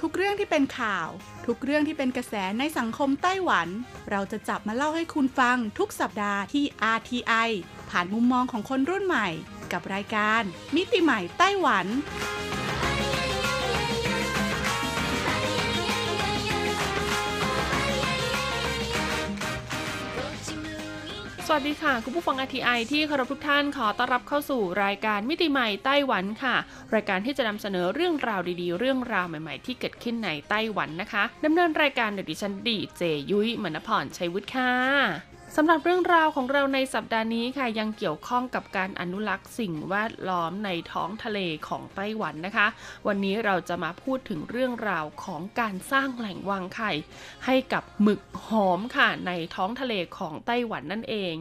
[0.01, 1.09] ทุกเรื่องที่ที่เป็นข่าว
[1.47, 3.69] ทุกเรื่องที่เป็นกระแสในสังคมไต้หวัน
[4.11, 6.65] เราจะจับมาเล่าให้คุณฟังทุกสัปดาห์ที่
[6.97, 7.49] RTI
[7.99, 9.29] ผ่านมุมมองของคนรุ่นใหม่
[9.73, 10.43] กับรายการ
[10.77, 11.87] มิติใหม่ไต้หวัน
[21.47, 26.57] สวัสดีค่ะ คุณผู้ฟัง RTI ที่เคารพทุกท่านขอต้อนรับเข้าสู่รายการมิติใหม่ไต้หวันค่ะ
[26.95, 41.39] รายการที่จะนำเสนอเรื่องราวดีๆ เรื่องราวใหม่ๆ ที่เกิดขึ้นในไต้หวันนะคะดำเนินรายการโดยดิฉันดีเจยุ้ยมณพรชัยวุฒิค่ะ สำหรับเรื่องราวของเราในสัปดาห์นี้ค่ะยังเกี่ยวข้องกับการอนุรักษ์สิ่งแวดล้อมในท้องทะเล
[41.69, 42.67] ของไต้หวันนะคะ
[43.07, 46.93] วันนี้เราจะมาพูดถึงเรื่องราวของการสร้างแหล่งวางไข่
[47.47, 51.35] ให้กับหมึกหอมค่ะในท้องทะเลของไต้หวันนั่นเอง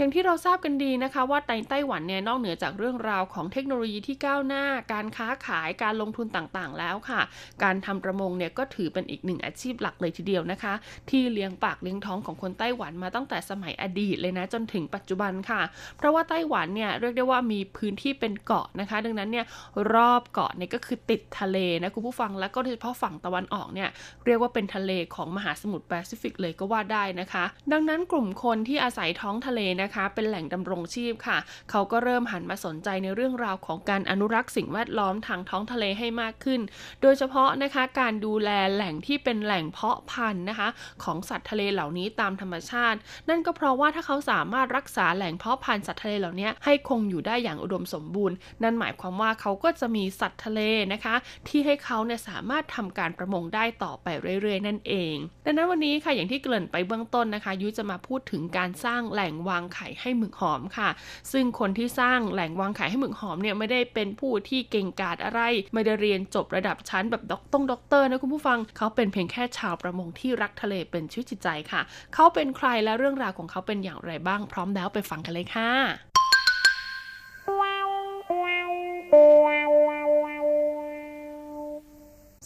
[0.00, 7.20] อย่างที่เราทราบกันดีนะคะว่าในไต้หวันเนี่ยนอกเหนือจากเรื่องราวของเทคโนโลยีที่ก้าวหน้า การค้าขายการลงทุนต่างๆ แล้วค่ะ
[7.62, 10.74] การทำประมงเนี่ยก็ถือเป็นอีกหนึ่งอาชีพหลักเลยทีเดียวนะคะ
[11.10, 15.62] ที่เลี้ยงปากเลี้ยงท้องของคนไต้หวันมาตั้งแต่สมัยอดีตเลยนะจนถึงปัจจุบันค่ะ
[15.96, 19.46] เพราะว่าไต้หวันเนี่ยเรียกได้ว่ามีพื้นที่เป็นเกาะนะคะ ดังนั้นเนี่ย
[19.94, 23.88] รอบเกาะเนี่ยก็คือติดทะเลนะคุณผู้ฟังแล้วก็โดยเฉพาะฝั่งตะวันออกเนี่ย
[24.26, 31.38] เรียกว่าเป็นทะเลของมหาสมุทรแปซิฟิกเลยก็ว่าได้นะคะ ดังนั้นกลุ่มคนที่อาศัยท้องทะเลนะคะเป็นแหล่งดำรงชีพค่ะ
[31.70, 36.60] เขาก็เริ่มหันมาสนใจในเรื่องราวของการอนุรักษ์สิ่งแวดล้อมทางท้องทะเลให้มากขึ้น
[37.02, 40.68] โดยเฉพาะนะคะการดูแลแหล่งที่เป็นแหล่งเพาะพันธุ์นะคะ
[41.04, 50.60] ของสัตว์ทะเลเหล่านี้ตามธรรมชาติ นั่นก็เพราะว่าถ้าเขาสามารถรักษาแหล่งเพาะพันธุ์สัตว์ทะเลเหล่านี้ให้คงอยู่ได้อย่างอุดมสมบูรณ์ นั่นหมายความว่าเขาก็จะมีสัตว์ทะเล
[50.92, 51.14] นะคะ
[51.48, 54.06] ที่ให้เขาเนี่ยสามารถทำการประมงได้ต่อไป
[54.40, 55.14] เรื่อยๆ นั่นเอง
[55.44, 60.88] ดังนั้นวันนี้ค่ะอย่างที่เกริ่นไปเบื้องต้นนะคะยุ้ยจะมาพูดถึงการสร้างแหล่งวางไข่ให้หมึกหอมค่ะ
[61.32, 65.40] ซึ่งคนที่สร้างแหล่งวางไข่ให้หมึกหอมเนี่ยไม่ได้เป็นผู้ที่เก่งกาจอะไร
[65.74, 71.80] ไม่ได้เรียนจบระดับชั้นแบบด็อกต้องด็อกเตอร์นะคุณผู้ฟัง เขาเป็นเพียงแค่ชาวประมงที่รักทะเลเป็นชีวิตจิตใจค่ะ
[72.14, 75.70] เขาเป็นใครและเรื่องราวของเขาเป็นอย่างไรบ้างพร้อมแล้วไปฟังกันเลยค่ะ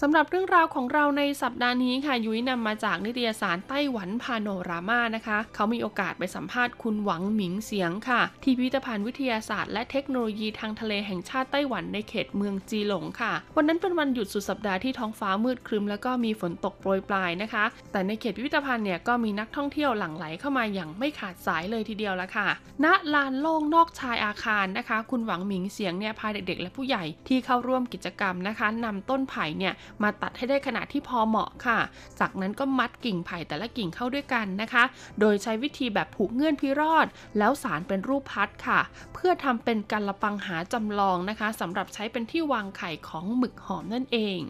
[0.02, 22.48] สำหรับเรื่องราวของเราในสัปดาห์นี้ค่ะยุ้ยนำมาจากนิตยสารไต้หวันพาโนรามานะคะ เขามีโอกาสไปสัมภาษณ์คุณหวังหมิงเสียงค่ะ ที่พิพิธภัณฑ์วิทยาศาสตร์และเทคโนโลยีทางทะเลแห่งชาติไต้หวันในเขตเมืองจีหลงค่ะ วันนั้นเป็นวันหยุดสุดสัปดาห์ที่ท้องฟ้ามืดครึมแล้วก็มีฝนตกโปรยปรายนะคะ แต่ในเขตพิพิธภัณฑ์เนี่ยก็มีนักท่องเที่ยวหลั่งไหลเข้ามาอย่างไม่ขาดสายเลยทีเดียวละค่ะ
[22.84, 31.78] ณลานโล่งนอกชายอาคารนะคะ คุณหวังหมิงเสียงเนี่ยพาเด็กๆ และผู้ใหญ่ที่เข้าร่วมกิจกรรมนะคะนำต้นไผ่เนี่ยมาตัดให้ได้ขนาดที่พอเหมาะค่ะ
[32.20, 34.84] จากนั้นก็มัดกิ่งไผ่แต่ละกิ่งเข้าด้วยกันนะคะ
[35.20, 37.06] โดยใช้วิธีแบบผูกเงื่อนพิรอด
[37.38, 38.80] แล้วสารเป็นรูปพัดค่ะ
[39.14, 44.40] เพื่อทำเป็นการละปังหาจำลองนะคะสำหรับใช้เป็นที่วางไข่ของหมึกหอมนั่นเอง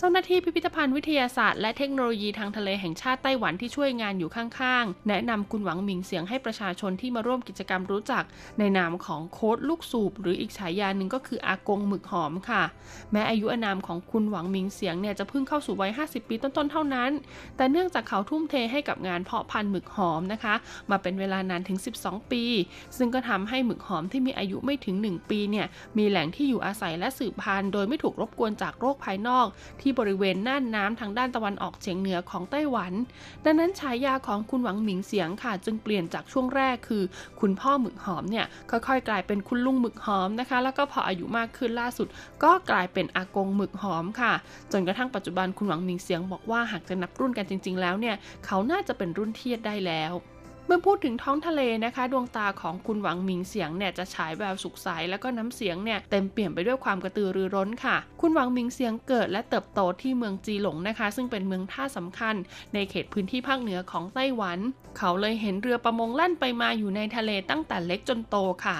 [0.00, 8.24] เจ้าหน้าที่พิพิธภัณฑ์วิทยาศาสตร์และเทคโนโลยีทางทะเลแห่งชาติไต้หวันที่ช่วยงานอยู่ข้างๆ แนะนำคุณหวังหมิงเสียงให้ประชาชนที่มาร่วมกิจกรรมรู้จัก
[8.58, 12.62] ในนามของโค้ดลูกสูบ หรืออีกฉายาหนึ่งก็คืออากงหมึกหอมค่ะ
[13.12, 17.10] แม้อายุอานามของคุณหวังหมิงเสียงเนี่ยจะเพิ่งเข้าสู่วัย 50 ปีต้นๆ เท่านั้น
[17.56, 20.54] แต่เนื่องจากเขาทุ่มเทให้กับงานเพาะพันธุ์หมึกหอมนะคะ
[20.90, 22.44] มาเป็นเวลานานถึง 12 ปี
[22.96, 25.66] ซึ่งก็ทำให้หมึกหอมที่มีอายุไม่ถึง 1 ปีเนี่ย
[25.98, 29.48] มีแหล่งที่อยู่อาศัยและสืบพันธุ์โดยไม่ถูกรบกวนจากโรคภายนอก
[29.80, 32.92] ที่ที่บริเวณน่านน้ำทางด้านตะวันออกเฉียงเหนือของไต้หวัน
[33.44, 37.02] ดังนั้นฉายาของคุณหวังหมิงเสียงค่ะจึงเปลี่ยนจากช่วงแรกคือ
[37.40, 42.08] คุณพ่อหมึกหอมเนี่ยค่อยๆ กลายเป็นคุณลุงหมึกหอมนะคะ แล้วก็พออายุมากขึ้นล่าสุด
[42.44, 44.32] ก็กลายเป็นอากงหมึกหอมค่ะ
[44.72, 48.16] จนกระทั่งปัจจุบันคุณหวังหมิงเสียงบอกว่าหากจะนับรุ่นกันจริง ๆ แล้วเนี่ย
[48.46, 50.14] เขาน่าจะเป็นรุ่นเทียดได้แล้ว
[50.70, 62.34] เมื่อพูดถึงท้องทะเลนะคะ ดวงตาของคุณหวังหมิงเสียงเนี่ยจะฉายแววสุขใสแล้วก็น้ำเสียงเนี่ยเต็มเปี่ยมไปด้วยความกระตือรือร้นค่ะ คุณหวังหมิงเสียงเกิดและเติบโตที่เมืองจีหลงนะคะ ซึ่งเป็นเมืองท่าสำคัญ
[62.74, 64.58] ในเขตพื้นที่ภาคเหนือของไต้หวัน
[64.98, 68.78] เขาเลยเห็นเรือประมงแล่นไปมาอยู่ในทะเลตั้งแต่เล็กจนโตค่ะ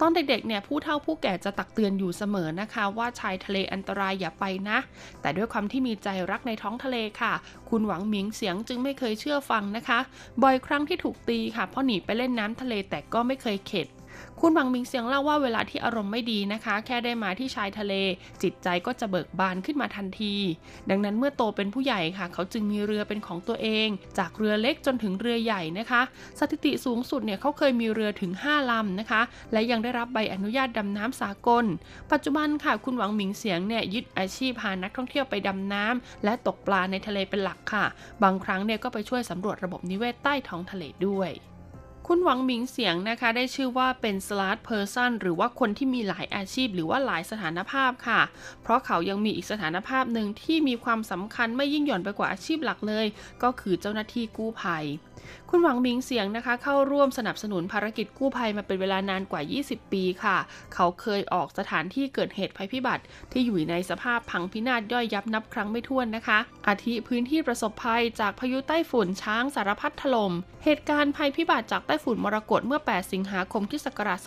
[0.00, 4.78] ตอนเด็กๆ เนี่ยผู้เฒ่าผู้แก่จะตักเตือนอยู่เสมอนะคะ ว่าชายทะเลอันตรายอย่าไปนะ
[5.20, 7.32] แต่ด้วยความที่มีใจรักในท้องทะเลค่ะ
[7.70, 9.98] คุณหวังหมิงเสียงจึงไม่เคยเชื่อฟังนะคะ
[10.42, 13.86] บ่อยครั้งที่ถูกตีค่ะเพราะหนีไปเล่นน้ำทะเลแต่ก็ไม่เคยเข็ด
[14.40, 17.94] คุณหวังมิงเสียงเล่าว่าเวลาที่อารมณ์ไม่ดีนะคะ แค่ได้มาที่ชายทะเล
[18.42, 20.34] จิตใจก็จะเบิกบานขึ้นมาทันที
[20.90, 23.88] ดังนั้นเมื่อโตเป็นผู้ใหญ่ค่ะ เขาจึงมีเรือเป็นของตัวเอง
[24.18, 26.02] จากเรือเล็กจนถึงเรือใหญ่นะคะ
[26.38, 31.64] สถิติสูงสุดเนี่ยเขาเคยมีเรือถึง 5 ลำนะคะ และยังได้รับใบอนุญาตดำน้ำสากล
[32.12, 37.84] ปัจจุบันค่ะ คุณหวังหมิงเสียงเนี่ยยึดอาชีพพานักท่องเที่ยวไปดำน้ำและตกปลาในทะเลเป็นหลักค่ะ
[38.22, 41.30] บางครั้งเนี่ยก็ไปช่วยสำรวจระบบนิเวศใต้ท้องทะเลด้วย
[42.10, 48.20] คุณหวังหมิงเสียงนะคะได้ชื่อว่าเป็น slot person หรือว่าคนที่มีหลายอาชีพ หรือว่าหลายสถานภาพค่ะ
[48.62, 53.06] เพราะเขายังมีอีกสถานภาพหนึ่งที่มีความสำคัญไม่ยิ่งหย่อนไปกว่าอาชีพหลักเลย
[53.42, 54.84] ก็คือเจ้าหน้าที่กู้ภัย
[55.50, 60.36] คุณหวังมิงเสียงนะคะ เข้าร่วมสนับสนุนภารกิจกู้ภัยมาเป็นเวลานานกว่า 20 ปีค่ะ
[60.74, 63.02] เขาเคยออกสถานที่เกิดเหตุภัยพิบัติ
[63.32, 70.32] ที่อยู่ในสภาพพังพินาศย่อยยับนับครั้งไม่ถ้วนนะคะ อาทิพื้นที่ประสบภัยจากพายุใต้ฝุ่นช้างสารพัดถลม่ม
[70.64, 74.18] เหตุการณ์ภัยพิบัติจากใต้ฝุ่นมรกตเมื่อ 8 สิงหาคมที่ศักราช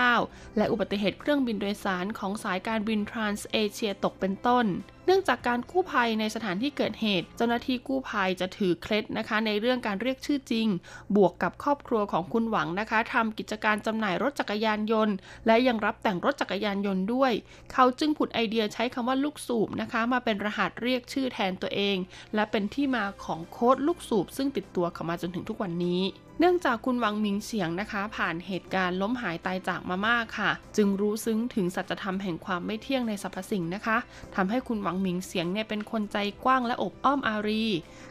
[0.00, 4.66] 2009 และอุบัติเหตุเครื่องบินโดยสารของสายการบินทรานส์เอเชียตกเป็นต้น
[5.06, 10.68] เนื่องจากการกู้ภัยในสถานที่เกิดเหตุ เจ้าหน้าที่กู้ภัยจะถือเคล็ดนะคะ ในเรื่องการเรียกชื่อจริง
[11.16, 15.14] บวกกับครอบครัวของคุณหวังนะคะทำกิจการจำหน่ายรถจักรยานยนต์
[15.46, 17.32] และยังรับแต่งรถจักรยานยนต์ด้วย
[17.72, 21.96] เขาจึงผุดไอเดียใช้คำว่าลูกสูบนะคะ มาเป็นรหัสเรียกชื่อแทนตัวเอง
[22.34, 26.00] และเป็นที่มาของโค้ดลูกสูบ ซึ่งติดตัวเขามาจนถึงทุกวันนี้
[26.38, 33.96] เนื่องจากคุณวังมิงเฉียงนะคะ ผ่านเหตุการณ์ล้มหายตายจากมามากค่ะ จึงรู้ซึ้งถึงสัจธรรมแห่งความไม่เที่ยงในสรรพสิ่งนะคะ
[34.36, 37.64] ทำให้คุณวังมิงเฉียงเนี่ยเป็นคนใจกว้างและอบอ้อมอารี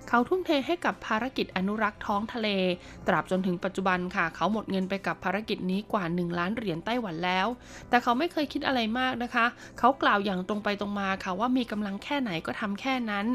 [0.09, 2.47] เขาทุ่มเทให้กับภารกิจอนุรักษ์ท้องทะเล
[3.07, 7.47] ตราบจนถึงปัจจุบันค่ะ เขาหมดเงินไปกับภารกิจนี้กว่า 1 ล้านเหรียญไต้หวันแล้ว
[7.89, 9.45] แต่เขาไม่เคยคิดอะไรมากนะคะ
[9.79, 13.25] เขากล่าวอย่างตรงไปตรงมาค่ะว่ามีกำลังแค่ไหนก็ทำแค่นั้น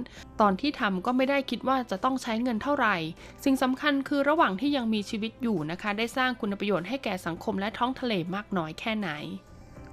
[0.40, 2.96] ตอนที่ทำก็ไม่ได้คิดว่าจะต้องใช้เงินเท่าไหร่
[3.44, 9.10] สิ่งสำคัญคือระหว่างที่ยังมีชีวิตอยู่นะคะ ได้สร้างคุณประโยชน์ให้แก่สังคมและท้องทะเลมากน้อยแค่ไหน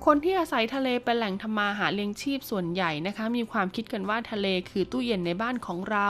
[0.09, 6.09] คนที่อาศัยทะเลเป็นแหล่งทำมาหาเลี้ยงชีพส่วนใหญ่นะคะ มีความคิดกันว่าทะเลคือตู้เย็นในบ้านของเรา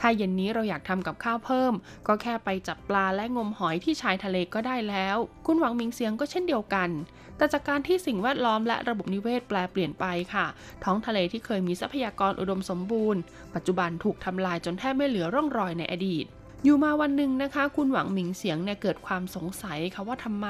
[0.00, 1.72] ถ้าเย็นนี้เราอยากทำกับข้าวเพิ่ม
[2.06, 5.16] ก็แค่ไปจับปลาและงมหอยที่ชายทะเลก็ได้แล้ว
[5.46, 6.90] คุณหวังมิงเสียงก็เช่นเดียวกัน
[7.36, 10.46] แต่จากการที่สิ่งแวดล้อมและระบบนิเวศแปลเปลี่ยนไปค่ะ
[10.84, 13.20] ท้องทะเลที่เคยมีทรัพยากรอุดมสมบูรณ์
[13.54, 16.26] ปัจจุบันถูกทำลายจนแทบไม่เหลือร่องรอยในอดีต
[16.64, 20.48] อยู่มาวันหนึ่งนะคะ คุณหวังหมิงเสียงเนี่ยเกิดความสงสัยค่ะว่าทำไม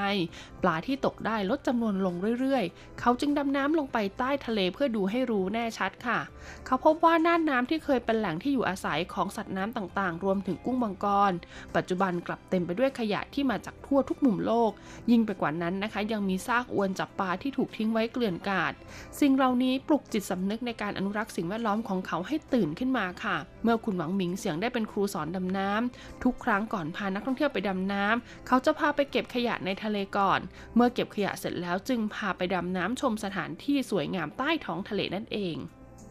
[0.62, 6.18] ปลาที่ตกได้ลดจำนวนลงเรื่อยๆ เขาจึงดำน้ำลงไปใต้ทะเลเพื่อดูให้รู้แน่ชัดค่ะ
[6.66, 11.32] เขาพบว่าน่านน้ำที่เคยเป็นแหล่งที่อยู่อาศัยของสัตว์น้ำต่างๆ รวมถึงกุ้งมังกร
[11.76, 14.70] ปัจจุบันกลับเต็มไปด้วยขยะที่มาจากทั่วทุกมุมโลก
[15.10, 18.72] ยิ่งไปกว่านั้นนะคะ ยังมีซากอวนจับปลาที่ถูกทิ้งไว้เกลื่อนกาด
[19.20, 30.40] สิ่งเหล่านี้ปลุกจิตสำนึกในการอนุรักษ์สิ่งแวดล้อมของเขาให้ตื่นขึ้นมาค่ะ เมื่อคุณหวังหมิงเสียงได้เป็นครูสอนดำน้ำทุกครั้งก่อนพานักท่องเที่ยวไปดำน้ำเขาจะพาไปเก็บขยะในทะเลก่อน
[30.74, 35.56] เมื่อเก็บขยะเสร็จแล้วจึงพาไปดำน้ำชมสถานที่สวยงามใต้ท้องทะเลนั่นเอง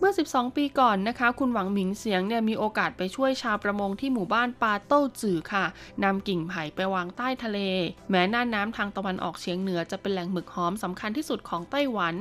[0.02, 5.66] เมื่อ 12 ปีก่อนนะคะ คุณหวังหมิงเสียงเนี่ยมีโอกาสไปช่วยชาวประมงที่หมู่บ้านปาโต้จื่อค่ะ
[6.04, 7.60] นำกิ่งไผ่ไปวางใต้ทะเล
[8.10, 12.16] แม้น่านน้ำทางตะวันออกเฉียงเหนือจะเป็นแหล่งหมึกหอมสำคัญที่สุดของไต้หวัน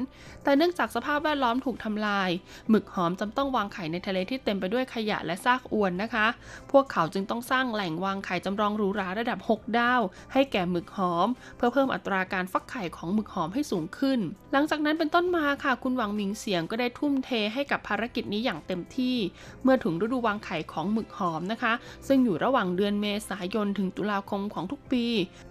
[0.44, 2.30] แต่เนื่องจากสภาพแวดล้อมถูกทำลาย
[2.70, 6.26] หมึกหอมจำต้องวางไข่ในทะเลที่เต็มไปด้วยขยะและซากอวนนะคะ
[6.72, 10.00] พวกเขาจึงต้องสร้างแหล่งวางไข่จำลองหรูหราระดับ 6 ดาว
[10.32, 14.18] ให้แก่หมึกหอม เพื่อเพิ่มอัตราการฟักไข่ของหมึกหอมให้สูงขึ้น
[14.52, 19.16] หลังจากนั้นเป็นต้นมาค่ะ คุณหวังหมิงเสียงก็ได้ทุ่มเทให้กับภารกิจนี้อย่างเต็มที่
[19.62, 21.72] เมื่อถึงฤดูวางไข่ของหมึกหอมนะคะ
[22.06, 25.04] ซึ่งอยู่ระหว่างเดือนเมษายนถึงตุลาคมของทุกปี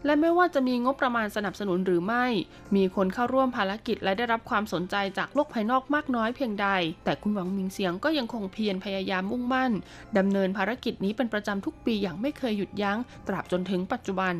[0.05, 2.25] และไม่ว่าจะมีงบประมาณสนับสนุนหรือไม่
[2.75, 6.67] มีคนเข้าร่วมภารกิจและได้รับความสนใจจากโลกภายนอกมากน้อยเพียงใด
[7.03, 9.71] แต่คุณหวังมิงเสียงก็ยังคงเพียรพยายามมุ่งมั่น
[10.17, 12.97] ดำเนินภารกิจนี้เป็นประจำทุกปีอย่างไม่เคยหยุดยัง้ง
[13.27, 14.35] ตราบจนถึงปัจจุบัน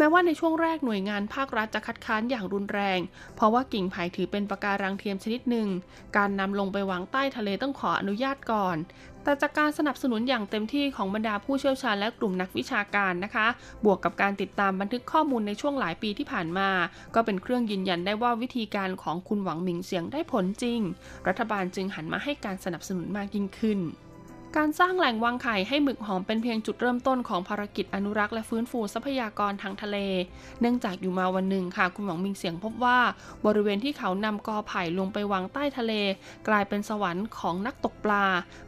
[0.00, 3.00] แม้ว่าในช่วงแรกหน่วยงานภาครัฐจะคัดค้านอย่างรุนแรง
[3.36, 5.68] เพราะว่ากิ่งไผ่ถือเป็นปะการังเทียมชนิดหนึ่ง
[6.16, 8.76] การนำลงไปวางใต้ทะเลต้องขออนุญาตก่อน
[9.24, 13.46] แต่จากการสนับสนุนอย่างเต็มที่ของบรรดาผู้เชี่ยวชาญและกลุ่มนักวิชาการนะคะ
[13.84, 16.70] บวกกับการติดตามบันทึกข้อมูลในช่วงหลายปีที่ผ่านมา
[17.14, 20.80] ก็เป็นเครื่องยืนยันได้ว่าวิธีการของคุณหวังหมิงเสียงได้ผลจริง
[21.28, 23.80] รัฐบาลจึงหันมาให้การสนับสนุนมากยิ่งขึ้น
[24.58, 29.98] การสร้างแหล่งวางไข่ให้หมึกหอมเป็นเพียงจุดเริ่มต้นของภารกิจอนุรักษ์และฟื้นฟูทรัพยากรทางทะเล
[30.60, 32.98] เนื่องจากอยู่มาวันหนึ่งค่ะ คุณหวังมิงเสียงพบว่า
[33.46, 35.92] บริเวณที่เขานำกอไผ่ลงไปวางใต้ทะเล
[36.48, 38.24] กลายเป็นสวรรค์ของนักตกปลา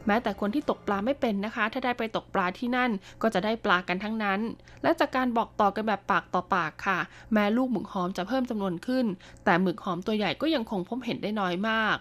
[0.07, 4.39] แม้แต่คนที่ตกปลาไม่เป็นนะคะ ถ้าได้ไปตกปลาที่นั่นก็จะได้ปลากันทั้งนั้น
[4.83, 6.99] และจากการบอกต่อกันแบบปากต่อปากค่ะ
[7.33, 9.05] แม้ลูกหมึกหอมจะเพิ่มจำนวนขึ้น
[9.45, 11.97] แต่หมึกหอมตัวใหญ่ก็ยังคงพบเห็นได้น้อยมาก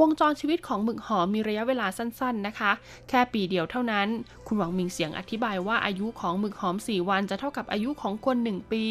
[0.00, 2.70] วงจรชีวิตของหมึกหอมมีระยะเวลาสั้น ๆนะคะ
[3.08, 4.08] แค่ปีเดียวเท่านั้น
[4.46, 8.84] คุณหวังมิงเสียงอธิบายว่าอายุของหมึกหอม 4 วันจะเท่ากับอายุของคน 1 ปี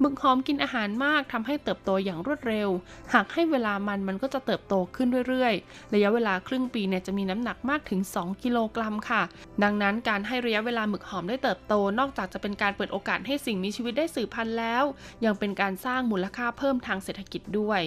[0.00, 2.68] หมึกหอมกินอาหารมากทำให้เติบโตอย่างรวดเร็ว
[3.14, 9.22] หากให้เวลามันมันก็จะเติบโตขึ้นเรื่อยๆ ระยะเวลาครึ่งปีเนี่ยจะมีน้ำหนักมากถึง 2 กิโลกรัมค่ะ
[9.62, 14.84] ดังนั้นการให้ระยะเวลาหมึกหอมได้เติบโต นอกจากจะเป็นการเปิดโอกาสให้สิ่งมีชีวิตได้สืบพันธุ์แล้ว
[15.24, 17.82] ยังเป็นการสร้างมูลค่าเพิ่มทางเศรษฐกิจด้วย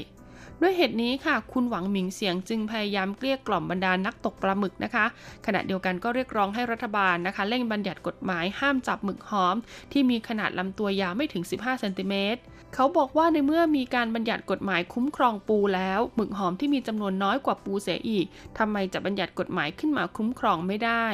[0.64, 5.05] ด้วยเหตุนี้ค่ะ คุณหวังหมิงเสียงจึงพยายามเกลี้ยกล่อมบรรดานักตกปลาหมึกนะคะ
[5.45, 9.55] ขณะเดียวกันก็เรียกร้องให้รัฐบาลนะคะเร่งบัญญัติกฎหมายห้ามจับหมึกหอม
[9.91, 12.41] ที่มีขนาดลำตัวยาวไม่ถึง 15เซนติเมตร
[12.76, 18.26] เขาบอกว่าในเมื่อมีการบัญญัติกฎหมายคุ้มครองปูแล้ว หมึกหอมที่มีจำนวนน้อยกว่าปูเสียอีก
[18.57, 21.05] ทำไมจะบัญญัติกฎหมายขึ้นมาคุ้มครองไม่ได้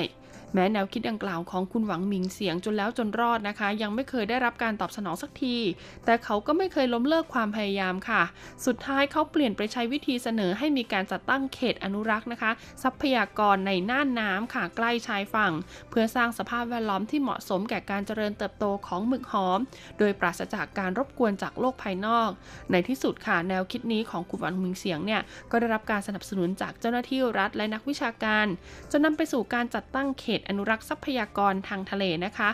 [0.53, 5.57] แม้แนวคิดดังกล่าวของคุณหวังหมิงเสียงจนแล้วจนรอดนะคะ ยังไม่เคยได้รับการตอบสนองสักที
[6.05, 8.21] แต่เขาก็ไม่เคยล้มเลิกความพยายามค่ะ
[8.65, 12.51] สุดท้ายเขาเปลี่ยนไปใช้วิธีเสนอให้มีการจัดตั้งเขตอนุรักษ์นะคะ
[12.83, 15.53] ทรัพยากรในน่านน้ำค่ะใกล้ชายฝั่ง
[15.89, 19.59] เพื่อสร้างสภาพแวดล้อมที่เหมาะสมแก่การเจริญเติบโตของหมึกหอม
[19.99, 22.29] โดยปราศจากการรบกวนจากโลกภายนอก
[22.71, 25.21] ในที่สุดค่ะแนวคิดนี้ของคุณหวังหมิงเสียงเนี่ย
[25.51, 28.45] ก็ได้รับการสนับสนุนจากเจ้าหน้าที่รัฐและนักวิชาการ
[28.91, 32.49] จนนำไปสู่การจัดตั้งเขตอนุรักษ์ทรัพยากรทางทะเลนะคะ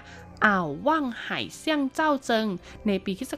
[0.45, 2.47] อ่าวว่างไห่เซี่ยงเจ้าเจิง
[2.87, 3.33] ในปีคศ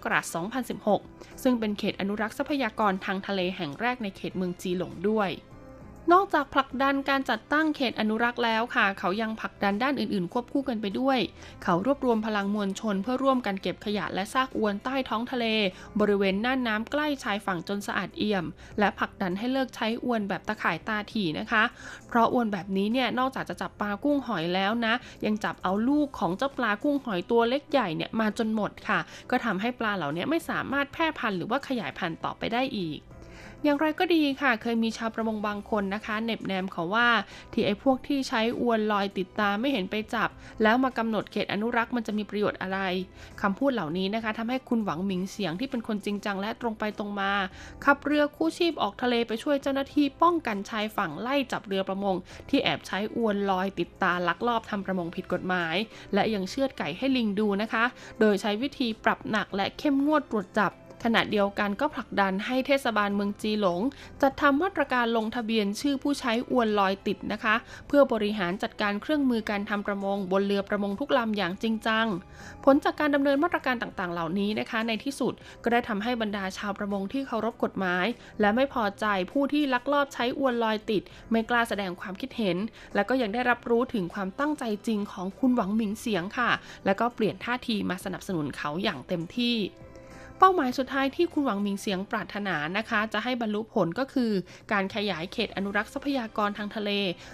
[0.86, 5.30] 2016 ซึ่งเป็นเขตอนุรักษ์ทรัพยากรทางทะเลแห่งแรกในเขตเมืองจีหลงด้วย
[6.14, 11.20] นอกจากผลักดันการจัดตั้งเขตอนุรักษ์แล้วค่ะ เขายังผลักดันด้านอื่นๆ ควบคู่กันไปด้วย
[11.64, 15.46] เขารวบรวมพลังมวลชน เพื่อร่วมกันเก็บขยะและซากอวนใต้ท้องทะเล
[16.00, 18.46] บริเวณน่านน้ำใกล้ชายฝั่งจนสะอาดเอี่ยม
[18.80, 21.64] และผลักดันให้เลิกใช้อวนแบบตะข่ายตาถี่นะคะ
[22.08, 24.94] เพราะอวนแบบนี้เนี่ยนอกจากจะจับปลากุ้งหอยแล้วนะ
[25.26, 29.00] ยังจับเอาลูกของเจ้าปลากุ้งหอยตัวเล็กใหญ่เนี่ยมาจนหมดค่ะ
[29.30, 33.00] ก็ทำให้ปลาเหล่านี้ไม่สามารถแพร่พันธุ์หรือว่าขยายพันธุ์ต่อไปได้อีก
[33.68, 37.08] อย่างไรก็ดีค่ะ เคยมีชาวประมงบางคนนะคะเน็บแนมเขาว่า
[37.54, 40.30] ที่ไอ้พวกที่ใช้อวนลอยติดตามไม่เห็นไปจับ
[40.64, 42.80] แล้วมากำหนดเขตอนุรักษ์มันจะมีประโยชน์อะไร
[43.42, 47.32] คำพูดเหล่านี้นะคะทำให้คุณหวังหมิงเสียงที่เป็นคนจริงจังและตรงไปตรงมา
[47.86, 52.16] ขับเรือคู่ชีพออกทะเลไปช่วยเจ้าหน้าที่ป้องกันชายฝั่งไล่จับเรือประมง
[52.50, 55.76] ที่แอบใช้อวนลอยติดตาลักลอบทำประมงผิดกฎหมาย
[56.14, 57.86] และยังเชือดไก่ให้ลิงดูนะคะ
[58.20, 60.74] โดยใช้วิธีปรับหนักและเข้มงวดตรวจจับ
[61.08, 63.82] ขณะเดียวกันก็ผลักดันให้เทศบาลเมืองจีหลง
[64.22, 67.56] จัดทำมาตรการลงทะเบียนชื่อผู้ใช้อวนลอยติดนะคะ
[67.88, 72.08] เพื่อบริหารจัดการเครื่องมือการทำประมง บนเรือประมงทุกลำอย่างจริงจัง
[72.66, 75.34] ผลจากการดำเนินมาตรการต่างๆ เหล่านี้นะคะ ในที่สุด
[75.64, 78.06] ก็ได้ทำให้บรรดาชาวประมงที่เคารพกฎหมาย
[78.42, 82.58] และไม่พอใจผู้ที่ลักลอบใช้อวนลอยติด ไม่กล้าแสดงความคิดเห็น
[82.96, 86.52] และก็ยังได้รับรู้ถึงความตั้งใจจริงของคุณหวังหมิงเสียงค่ะ
[86.86, 89.58] และก็เปลี่ยนท่าทีมาสนับสนุนเขาอย่างเต็มที่
[90.40, 94.32] เป้าหมายสุดท้ายที่คุณหวังมิงเสียงปรารถนานะคะ จะให้บรรลุผลก็คือ
[94.72, 96.92] การขยายเขตอนุรักษ์ทรัพยากรทางทะเล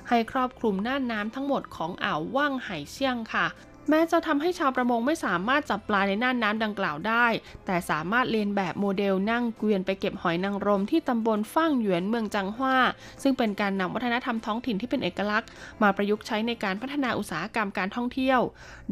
[0.10, 3.48] ให้ครอบคลุมน่านน้ำทั้งหมดของอ่าวว่างไห่เซี่ยงค่ะ
[3.90, 7.26] แม้จะทำให้ชาวประมงไม่สามารถจับปลาในน่านน้ำดังกล่าวได้
[7.66, 12.78] แต่สามารถเรียนแบบโมเดลนั่งเกวียนไปเก็บหอยนางรมที่ตำบลฟ่างหยวนเมืองจังหว้า
[13.24, 15.50] ซึ่งเป็นการนำวัฒนธรรมท้องถิ่นที่เป็นเอกลักษณ์
[15.82, 18.40] มาประยุกต์ใช้ในการพัฒนาอุตสาหกรรมการท่องเที่ยว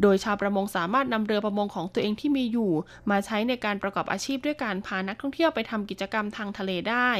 [0.02, 2.72] โดยชาวประมงสามารถนำเรือประมงของตัวเองที่มีอยู่
[3.10, 7.10] มาใช้ในการประกอบอาชีพด้วยการพานักท่องเที่ยวไปทำกิจกรรมทางทะเลได้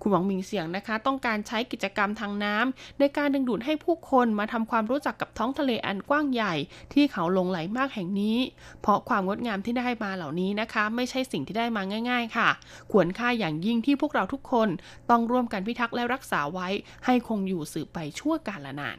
[0.00, 6.54] คุณหวังมิงเสียงนะคะ ต้องการใช้กิจกรรมทางน้ำในการดึงดูดให้ผู้คนมาทำความรู้จักกับท้องทะเลอันกว้างใหญ่
[6.92, 8.38] ที่เขาลงไหลมากแห่งนี้
[8.82, 12.48] เพราะความงดงามที่ได้มาเหล่านี้นะคะ ไม่ใช่สิ่งที่ได้มาง่าย ๆ ค่ะ
[12.92, 14.68] ควรค่าอย่างยิ่งที่พวกเราทุกคน
[15.10, 16.68] ต้องร่วมกันพิทักษ์และรักษาไว้
[17.04, 18.98] ให้คงอยู่สืบไปชั่วกาลนาน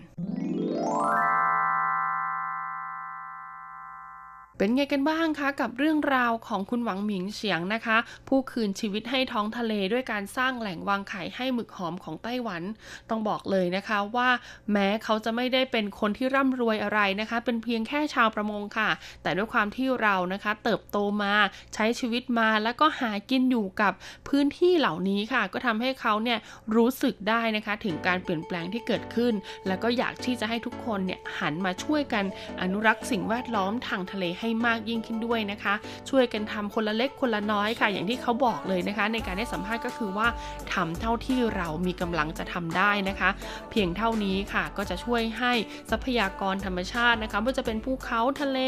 [4.57, 7.97] เป็นไงกันบ้างคะกับเรื่องราวของคุณหวังหมิงเฉียงนะคะ
[8.27, 12.63] ผู้คืนชีวิตให้ท้องทะเลด้วยการสร้างแหล่งวางไข่ให้หมึกหอมของไต้หวัน
[13.09, 14.29] ต้องบอกเลยนะคะว่า
[14.71, 18.89] แม้เขาจะไม่ได้เป็นคนที่ร่ำรวยอะไรนะคะ เป็นเพียงแค่ชาวประมงค่ะ
[19.23, 21.33] แต่ด้วยความที่เรานะคะ เติบโตมา
[21.73, 23.93] ใช้ชีวิตมาแล้วก็หากินอยู่กับ
[24.27, 26.39] พื้นที่เหล่านี้ค่ะ ก็ทำให้เขาเนี่ย
[26.75, 29.33] รู้สึกได้นะคะ ถึงการเปลี่ยนแปลงที่เกิดขึ้น
[29.67, 32.25] แล้วก็อยากที่จะให้ทุกคนเนี่ยหันมาช่วยกัน
[32.61, 35.73] อนุรักษ์สิ่งแวดล้อมทางทะเลให้ให้มากยิ่งขึ้นด้วยนะคะ
[36.09, 40.27] ช่วยกันทำคนละเล็กคนละน้อยค่ะ อย่างที่เขาบอกเลยนะคะ ในการให้สัมภาษณ์ก็คือว่า
[40.73, 43.29] ทำเท่าที่เรามีกำลังจะทำได้นะคะ
[43.71, 45.53] เพียงเท่านี้ค่ะก็จะช่วยให้
[45.91, 48.59] ทรัพยากรธรรมชาตินะคะไม่ว่าจะเป็นภูเขาทะเล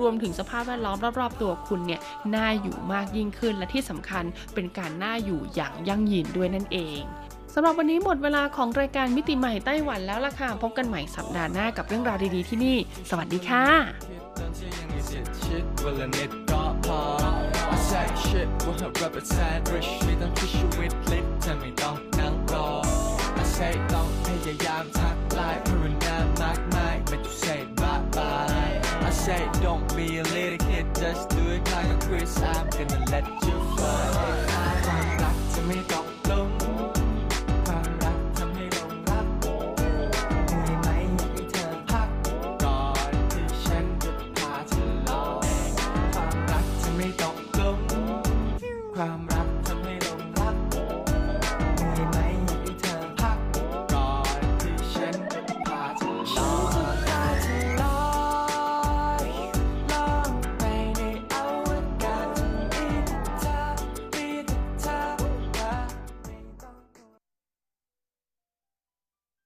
[0.00, 2.00] รวมถึงสภาพแวดล้อมรอบๆ ตัวคุณเนี่ย
[2.34, 4.24] น่าอยู่มากยิ่งขึ้น และที่สำคัญ
[4.54, 7.02] เป็นการน่าอยู่อย่างยั่งยืนด้วยนั่นเอง
[7.54, 12.76] สำหรับวันนี้หมดเวลาของรายการมิติใหม่ไต้หวันแล้วล่ะค่ะ พบกันใหม่สัปดาห์หน้ากับเรื่องราวดีๆที่นี่
[13.10, 14.52] สวัสดีค่ะ I
[17.76, 18.90] say shit with her
[19.26, 19.82] side don't
[20.54, 20.94] you with.
[21.40, 22.10] Tell me don't
[22.48, 22.82] now.
[23.36, 27.02] I say don't pay your yam tack like Peru a like mine.
[27.06, 28.80] But you say bye bye.
[29.00, 30.86] I say don't be a little kid.
[30.94, 32.38] Just do it like a Chris.
[32.40, 34.46] I'm gonna let you fly.
[34.84, 36.19] Come back to me, don't